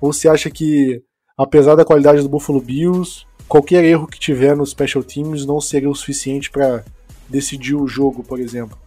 [0.02, 1.04] Ou você acha que,
[1.38, 5.90] apesar da qualidade do Buffalo Bills, qualquer erro que tiver nos special teams não seria
[5.90, 6.84] o suficiente para
[7.30, 8.78] decidir o jogo, por exemplo.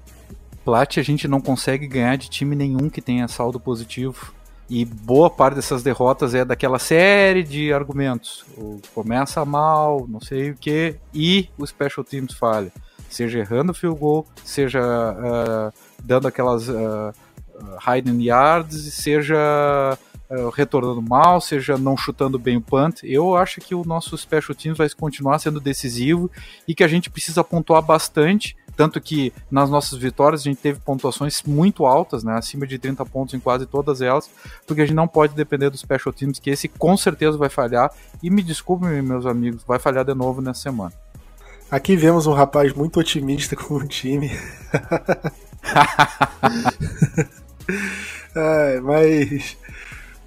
[0.64, 4.34] Plat a gente não consegue ganhar de time nenhum que tenha saldo positivo.
[4.70, 8.44] E boa parte dessas derrotas é daquela série de argumentos.
[8.56, 12.70] O começa mal, não sei o que, e o special teams falha.
[13.08, 15.72] Seja errando o field goal, seja uh,
[16.04, 17.14] dando aquelas uh,
[17.86, 19.98] hiding yards, seja
[20.30, 23.02] uh, retornando mal, seja não chutando bem o punt.
[23.02, 26.30] Eu acho que o nosso special teams vai continuar sendo decisivo
[26.66, 28.54] e que a gente precisa pontuar bastante.
[28.78, 33.04] Tanto que nas nossas vitórias a gente teve pontuações muito altas, né, acima de 30
[33.06, 34.30] pontos em quase todas elas,
[34.64, 37.90] porque a gente não pode depender dos special teams, que esse com certeza vai falhar.
[38.22, 40.92] E me desculpem, meus amigos, vai falhar de novo nessa semana.
[41.68, 44.30] Aqui vemos um rapaz muito otimista com o time.
[48.36, 49.56] é, mas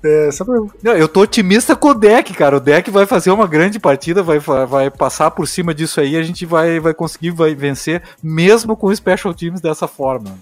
[0.04, 0.56] é, só pra...
[0.84, 2.58] Não, eu tô otimista com o deck, cara.
[2.58, 6.24] O deck vai fazer uma grande partida, vai, vai passar por cima disso aí, a
[6.24, 10.38] gente vai, vai conseguir vai vencer, mesmo com special teams dessa forma.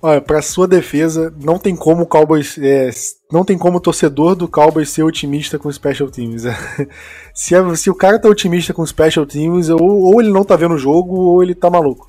[0.00, 2.56] Olha, pra sua defesa, não tem como o Cowboys.
[2.58, 2.90] É,
[3.32, 6.44] não tem como o torcedor do Cowboys ser otimista com special teams.
[7.34, 10.54] se, é, se o cara tá otimista com special teams, ou, ou ele não tá
[10.54, 12.06] vendo o jogo, ou ele tá maluco.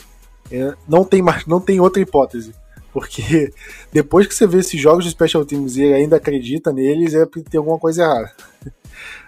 [0.52, 2.54] É, não, tem, não tem outra hipótese.
[2.98, 3.54] Porque
[3.94, 7.48] depois que você vê esses jogos de Special Teams e ainda acredita neles, é porque
[7.48, 8.32] tem alguma coisa errada.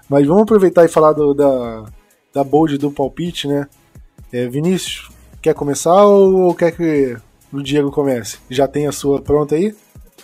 [0.09, 1.85] Mas vamos aproveitar e falar do, da,
[2.33, 3.67] da bold do palpite, né?
[4.33, 7.15] É, Vinícius, quer começar ou quer que
[7.53, 8.39] o Diego comece?
[8.49, 9.75] Já tem a sua pronta aí?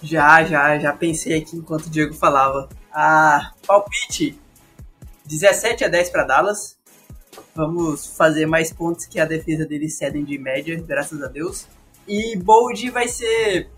[0.01, 2.67] Já, já, já pensei aqui enquanto o Diego falava.
[2.91, 4.39] Ah, palpite
[5.27, 6.77] 17 a 10 para Dallas.
[7.53, 11.67] Vamos fazer mais pontos que a defesa deles cedem de média, graças a Deus.
[12.07, 13.69] E Bold vai ser.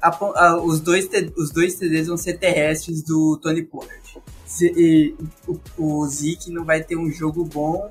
[0.00, 4.22] A, a, os, dois, os dois TDs vão ser terrestres do Tony Pollard.
[4.62, 5.14] E,
[5.46, 7.90] o, o Zeke não vai ter um jogo bom,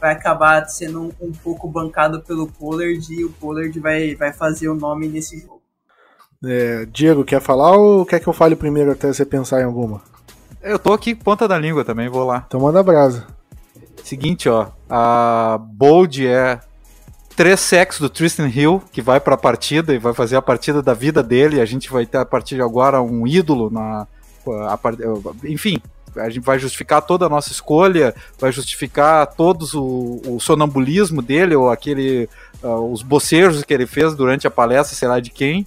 [0.00, 4.68] vai acabar sendo um, um, pouco bancado pelo Pollard e o Pollard vai, vai fazer
[4.68, 5.62] o nome nesse jogo.
[6.44, 10.00] É, Diego, quer falar ou quer que eu fale primeiro até você pensar em alguma?
[10.62, 12.44] Eu tô aqui ponta da língua também, vou lá.
[12.46, 13.26] Então manda brasa.
[14.04, 16.60] Seguinte, ó, a Bold é
[17.38, 20.82] três sacks do Tristan Hill, que vai para a partida e vai fazer a partida
[20.82, 21.60] da vida dele.
[21.60, 24.08] A gente vai ter a partir de agora um ídolo na.
[24.66, 24.80] A, a,
[25.44, 25.80] enfim,
[26.16, 31.54] a gente vai justificar toda a nossa escolha, vai justificar todos o, o sonambulismo dele,
[31.54, 32.28] ou aquele.
[32.60, 35.64] Uh, os bocejos que ele fez durante a palestra, sei lá de quem.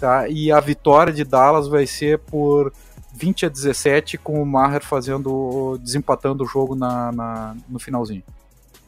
[0.00, 0.26] Tá?
[0.30, 2.72] E a vitória de Dallas vai ser por
[3.14, 5.78] 20 a 17, com o Maher fazendo.
[5.82, 8.22] desempatando o jogo na, na no finalzinho.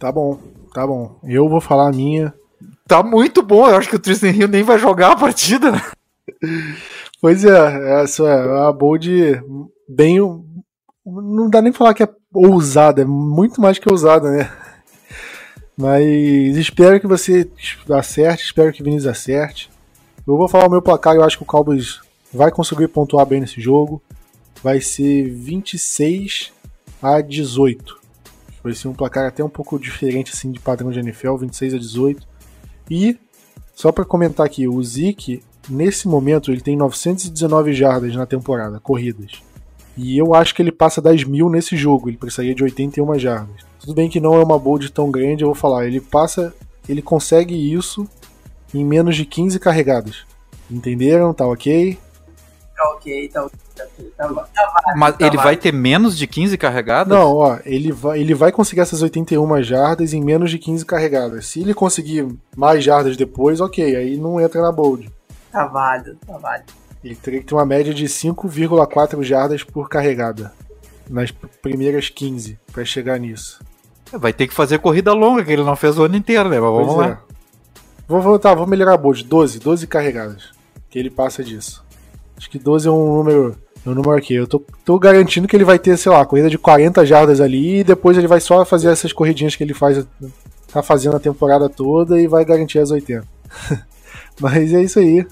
[0.05, 0.39] Tá bom,
[0.75, 1.19] tá bom.
[1.25, 2.35] Eu vou falar a minha.
[2.87, 5.81] Tá muito bom, eu acho que o Tristan Hill nem vai jogar a partida, né?
[7.23, 9.09] Pois é, essa é a Bold
[9.89, 10.19] bem.
[11.07, 14.53] Não dá nem pra falar que é ousada, é muito mais que ousada, né?
[15.75, 16.05] Mas
[16.59, 17.51] espero que você
[17.91, 19.71] acerte, espero que o Vinícius acerte.
[20.29, 22.01] Eu vou falar o meu placar, eu acho que o Cowboys
[22.31, 24.03] vai conseguir pontuar bem nesse jogo.
[24.63, 26.53] Vai ser 26
[27.03, 28.04] a 18.
[28.73, 32.27] Ser um placar até um pouco diferente assim de padrão de NFL, 26 a 18.
[32.91, 33.19] E
[33.75, 39.43] só para comentar aqui, o Zeke nesse momento ele tem 919 jardas na temporada, corridas.
[39.97, 43.57] E eu acho que ele passa das mil nesse jogo, ele precisaria de 81 jardas.
[43.81, 46.55] Tudo bem que não é uma bold tão grande, eu vou falar, ele passa,
[46.89, 48.09] ele consegue isso
[48.73, 50.25] em menos de 15 carregadas.
[50.71, 51.33] Entenderam?
[51.33, 51.99] Tá ok?
[52.75, 53.64] Tá ok, tá ok.
[53.75, 53.85] Tá,
[54.29, 57.17] tá, Mas ele vai ter menos de 15 carregadas?
[57.17, 61.47] Não, ó, ele vai, ele vai conseguir essas 81 jardas em menos de 15 carregadas.
[61.47, 65.11] Se ele conseguir mais jardas depois, ok, aí não entra na bold.
[65.51, 66.73] Tá válido, tá válido.
[67.03, 70.53] Ele teria que ter uma média de 5,4 jardas por carregada
[71.11, 73.61] nas primeiras 15 para chegar nisso.
[74.13, 76.61] Vai ter que fazer corrida longa, que ele não fez o ano inteiro, né?
[76.61, 77.13] Mas vamos pois lá.
[77.13, 77.35] É.
[78.07, 79.25] Vou voltar, vou melhorar a bold.
[79.25, 80.53] 12, 12 carregadas.
[80.89, 81.85] Que ele passa disso.
[82.37, 84.35] Acho que 12 é um número no número aqui.
[84.35, 87.81] Eu tô, tô garantindo que ele vai ter, sei lá, corrida de 40 jardas ali
[87.81, 90.05] e depois ele vai só fazer essas corridinhas que ele faz,
[90.73, 93.27] tá fazendo a temporada toda e vai garantir as 80.
[94.41, 95.27] Mas é isso aí.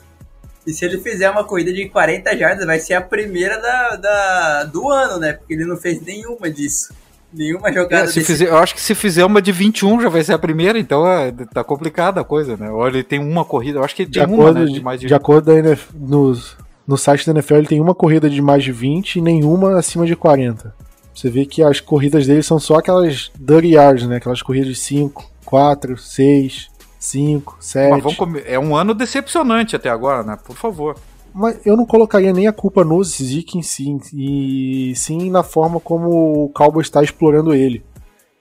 [0.67, 4.65] E se ele fizer uma corrida de 40 jardas, vai ser a primeira da, da,
[4.65, 5.33] do ano, né?
[5.33, 6.95] Porque ele não fez nenhuma disso.
[7.33, 8.05] Nenhuma jogada.
[8.05, 10.39] É, se fizer, eu acho que se fizer uma de 21 já vai ser a
[10.39, 12.71] primeira, então é, tá complicada a coisa, né?
[12.71, 15.07] Olha, ele tem uma corrida, eu acho que tem de uma, né, de, mais de...
[15.07, 15.51] de acordo
[15.95, 16.57] nos,
[16.87, 20.07] no site da NFL ele tem uma corrida de mais de 20 e nenhuma acima
[20.07, 20.75] de 40.
[21.15, 24.17] Você vê que as corridas dele são só aquelas dirty yards, né?
[24.17, 28.43] Aquelas corridas de 5, 4, 6, 5, 7.
[28.47, 30.39] É um ano decepcionante até agora, né?
[30.43, 30.97] Por favor.
[31.35, 35.81] Mas eu não colocaria nem a culpa no Zeke em si, e sim na forma
[35.81, 37.83] como o Cowboys está explorando ele.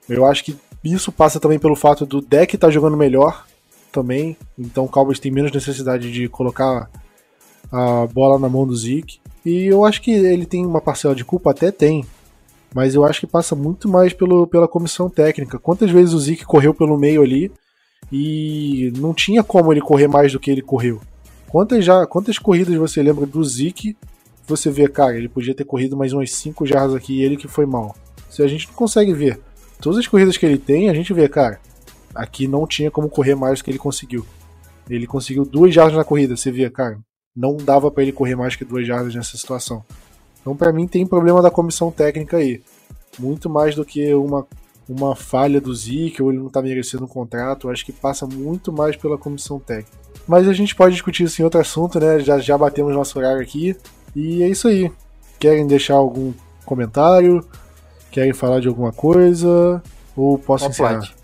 [0.08, 3.46] Eu acho que isso passa também pelo fato do deck estar tá jogando melhor
[3.90, 6.90] também, então o Cowboys tem menos necessidade de colocar
[7.72, 9.18] a bola na mão do Zeke.
[9.44, 12.04] E eu acho que ele tem uma parcela de culpa, até tem.
[12.74, 15.58] Mas eu acho que passa muito mais pelo, pela comissão técnica.
[15.58, 17.50] Quantas vezes o Zeke correu pelo meio ali
[18.10, 21.00] e não tinha como ele correr mais do que ele correu?
[21.48, 23.96] Quantas, já, quantas corridas você lembra do Zeke?
[24.46, 27.48] Você vê, cara, ele podia ter corrido mais umas 5 jardas aqui e ele que
[27.48, 27.94] foi mal.
[28.30, 29.40] Se a gente não consegue ver
[29.80, 31.60] todas as corridas que ele tem, a gente vê, cara,
[32.14, 34.24] aqui não tinha como correr mais do que ele conseguiu.
[34.88, 36.98] Ele conseguiu duas jardas na corrida, você vê, cara,
[37.34, 39.84] não dava para ele correr mais que duas jardas nessa situação.
[40.40, 42.62] Então, para mim, tem problema da comissão técnica aí.
[43.18, 44.46] Muito mais do que uma,
[44.88, 47.66] uma falha do Zeke ou ele não tá merecendo um contrato.
[47.66, 49.96] Eu acho que passa muito mais pela comissão técnica.
[50.26, 52.18] Mas a gente pode discutir isso em outro assunto, né?
[52.20, 53.76] Já, já batemos nosso horário aqui.
[54.14, 54.90] E é isso aí.
[55.38, 56.32] Querem deixar algum
[56.64, 57.44] comentário?
[58.10, 59.82] Querem falar de alguma coisa?
[60.16, 61.21] Ou posso encerrar?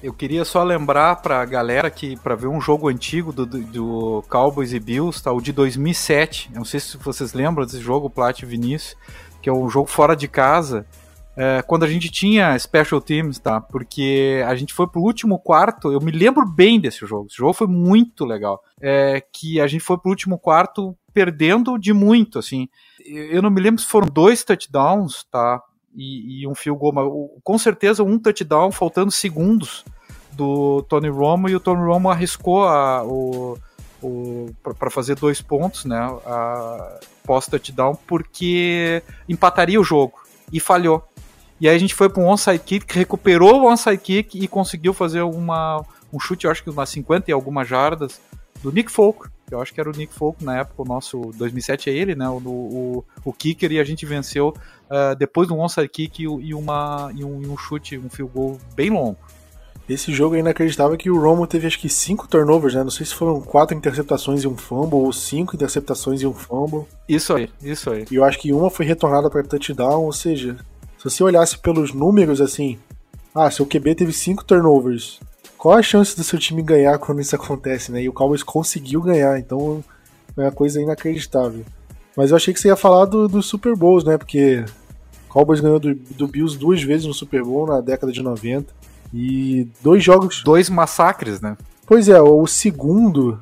[0.00, 4.24] Eu queria só lembrar pra galera que para ver um jogo antigo do, do, do,
[4.28, 5.32] Cowboys e Bills, tá?
[5.32, 6.50] O de 2007.
[6.52, 8.96] Eu não sei se vocês lembram desse jogo, Plat e Vinícius,
[9.42, 10.86] que é um jogo fora de casa.
[11.36, 13.60] É, quando a gente tinha special teams, tá?
[13.60, 15.90] Porque a gente foi pro último quarto.
[15.90, 17.26] Eu me lembro bem desse jogo.
[17.26, 18.62] Esse jogo foi muito legal.
[18.80, 22.68] É, que a gente foi pro último quarto perdendo de muito, assim.
[23.04, 25.60] Eu não me lembro se foram dois touchdowns, tá?
[25.94, 27.06] E, e um field goal, mas,
[27.42, 29.84] com certeza um touchdown faltando segundos
[30.32, 33.58] do Tony Romo e o Tony Romo arriscou a, o,
[34.02, 35.98] o para fazer dois pontos, né,
[37.24, 40.20] pós touchdown porque empataria o jogo
[40.52, 41.02] e falhou.
[41.60, 44.94] E aí a gente foi para um onside kick, recuperou o onside kick e conseguiu
[44.94, 48.20] fazer uma, um chute, eu acho que umas 50 e algumas jardas,
[48.62, 49.28] do Nick Folk.
[49.50, 52.28] Eu acho que era o Nick Folk na época, o nosso 2007 é ele, né?
[52.28, 54.54] O, o, o kicker, e a gente venceu
[54.90, 58.32] uh, depois de um onside kick e, uma, e, um, e um chute, um field
[58.32, 59.16] goal bem longo.
[59.88, 62.82] Esse jogo é inacreditável que o Romo teve acho que cinco turnovers, né?
[62.82, 66.84] Não sei se foram quatro interceptações e um fumble, ou cinco interceptações e um fumble.
[67.08, 68.04] Isso aí, isso aí.
[68.10, 70.58] E eu acho que uma foi retornada para touchdown, ou seja,
[70.98, 72.78] se você olhasse pelos números assim,
[73.34, 75.20] ah, seu QB teve cinco turnovers,
[75.56, 78.02] qual a chance do seu time ganhar quando isso acontece, né?
[78.02, 79.82] E o Cowboys conseguiu ganhar, então
[80.36, 81.64] é uma coisa inacreditável.
[82.18, 84.18] Mas eu achei que você ia falar dos do Super Bowls, né?
[84.18, 84.64] Porque
[85.28, 88.74] Cowboys ganhou do, do Bills duas vezes no Super Bowl na década de 90.
[89.14, 90.42] E dois jogos.
[90.42, 91.56] Dois massacres, né?
[91.86, 93.38] Pois é, o segundo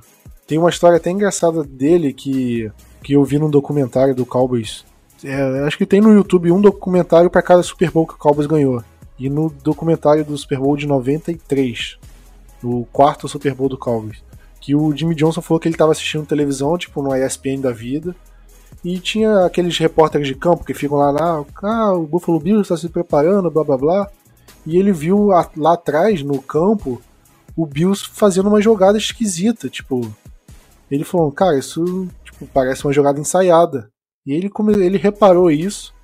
[0.47, 2.71] tem uma história até engraçada dele que,
[3.03, 4.85] que eu vi num documentário do Cowboys.
[5.25, 8.47] É, acho que tem no YouTube um documentário para cada Super Bowl que o Cowboys
[8.47, 8.85] ganhou.
[9.19, 11.97] E no documentário do Super Bowl de 93,
[12.63, 14.23] o quarto Super Bowl do Cowboys,
[14.61, 18.15] que o Jimmy Johnson falou que ele estava assistindo televisão, tipo no ESPN da vida,
[18.85, 22.77] e tinha aqueles repórteres de campo que ficam lá, lá ah, o Buffalo Bills está
[22.77, 24.11] se preparando, blá blá blá,
[24.65, 27.01] e ele viu lá atrás, no campo,
[27.57, 30.01] o Bills fazendo uma jogada esquisita, tipo,
[30.91, 33.91] ele falou, cara, isso tipo, parece uma jogada ensaiada.
[34.25, 35.95] E ele, ele reparou isso,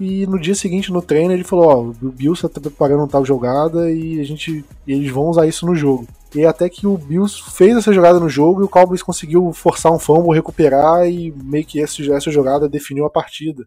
[0.00, 3.90] e no dia seguinte, no treino, ele falou: Ó, o Bills tá preparando tal jogada
[3.90, 6.06] e a gente, eles vão usar isso no jogo.
[6.34, 9.92] E até que o Bills fez essa jogada no jogo e o Cowboys conseguiu forçar
[9.92, 13.66] um fumble, recuperar e meio que essa, essa jogada definiu a partida.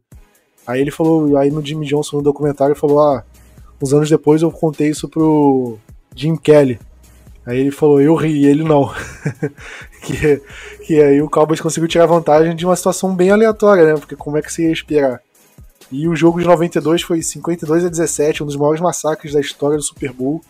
[0.66, 3.24] Aí ele falou, aí no Jimmy Johnson no documentário falou: Ah,
[3.82, 5.80] uns anos depois eu contei isso pro
[6.16, 6.80] Jim Kelly.
[7.46, 8.94] Aí ele falou, eu ri, ele não.
[10.04, 10.42] que,
[10.86, 13.94] que aí o Cowboys conseguiu tirar vantagem de uma situação bem aleatória, né?
[13.96, 15.20] Porque como é que você ia esperar?
[15.92, 19.76] E o jogo de 92 foi 52 a 17, um dos maiores massacres da história
[19.76, 20.42] do Super Bowl.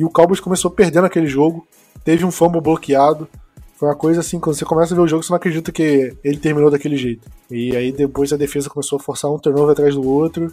[0.00, 1.68] E o Cowboys começou perdendo aquele jogo,
[2.02, 3.28] teve um fumble bloqueado.
[3.76, 6.16] Foi uma coisa assim, quando você começa a ver o jogo, você não acredita que
[6.24, 7.28] ele terminou daquele jeito.
[7.50, 10.50] E aí depois a defesa começou a forçar um turnover atrás do outro.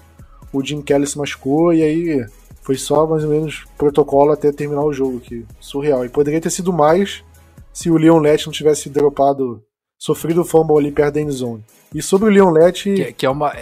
[0.51, 2.25] O Jim Kelly se machucou e aí
[2.61, 6.03] foi só mais ou menos protocolo até terminar o jogo, que surreal.
[6.03, 7.23] E poderia ter sido mais
[7.71, 9.63] se o Leon Lett não tivesse dropado,
[9.97, 11.63] sofrido o fumble ali perto da endzone.
[11.95, 12.93] E sobre o Leon Lett...
[12.93, 13.53] Que, que é uma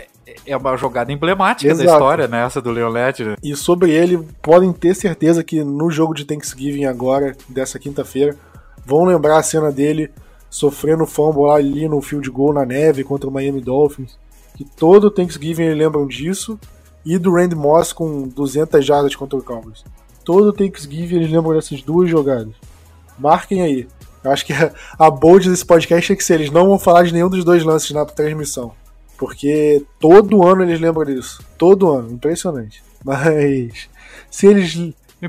[0.45, 1.87] é uma jogada emblemática Exato.
[1.87, 2.43] da história, né?
[2.43, 3.37] Essa do Leon Ledger.
[3.41, 8.35] E sobre ele, podem ter certeza que no jogo de Thanksgiving agora, dessa quinta-feira,
[8.85, 10.11] vão lembrar a cena dele
[10.49, 14.17] sofrendo fumble ali no field goal na neve contra o Miami Dolphins.
[14.55, 16.59] Que todo Thanksgiving eles lembram disso.
[17.05, 19.83] E do Randy Moss com 200 jardas contra o Cowboys.
[20.23, 22.53] Todo Thanksgiving eles lembram dessas duas jogadas.
[23.19, 23.87] Marquem aí.
[24.23, 24.53] Eu acho que
[24.97, 27.63] a bold desse podcast é que se eles não vão falar de nenhum dos dois
[27.63, 28.73] lances na transmissão.
[29.17, 31.43] Porque todo ano eles lembram disso.
[31.57, 32.11] Todo ano.
[32.11, 32.83] Impressionante.
[33.03, 33.89] Mas
[34.29, 34.75] se eles.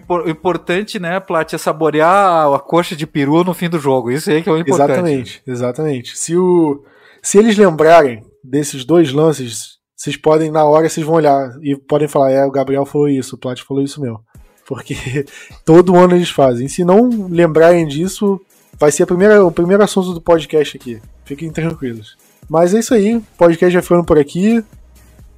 [0.09, 4.11] O importante, né, Plat, é saborear a coxa de peru no fim do jogo.
[4.11, 4.91] Isso aí que é o importante.
[4.91, 6.18] Exatamente, exatamente.
[6.18, 6.84] Se, o,
[7.22, 12.09] se eles lembrarem desses dois lances, vocês podem, na hora, vocês vão olhar e podem
[12.09, 14.20] falar: é, o Gabriel falou isso, o Plat falou isso mesmo.
[14.66, 15.24] Porque
[15.64, 16.68] todo ano eles fazem.
[16.68, 18.41] Se não lembrarem disso,
[18.78, 21.01] vai ser a primeira, o primeiro assunto do podcast aqui.
[21.24, 22.16] Fiquem tranquilos.
[22.49, 24.62] Mas é isso aí, o podcast já ficando por aqui.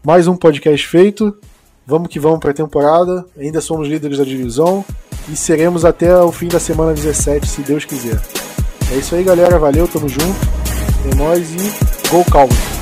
[0.05, 1.37] Mais um podcast feito.
[1.87, 3.25] Vamos que vamos para a temporada.
[3.39, 4.85] Ainda somos líderes da divisão
[5.31, 8.21] e seremos até o fim da semana 17, se Deus quiser.
[8.93, 9.59] É isso aí, galera.
[9.59, 10.39] Valeu, tamo junto.
[11.11, 12.78] É nóis e Go Calvo.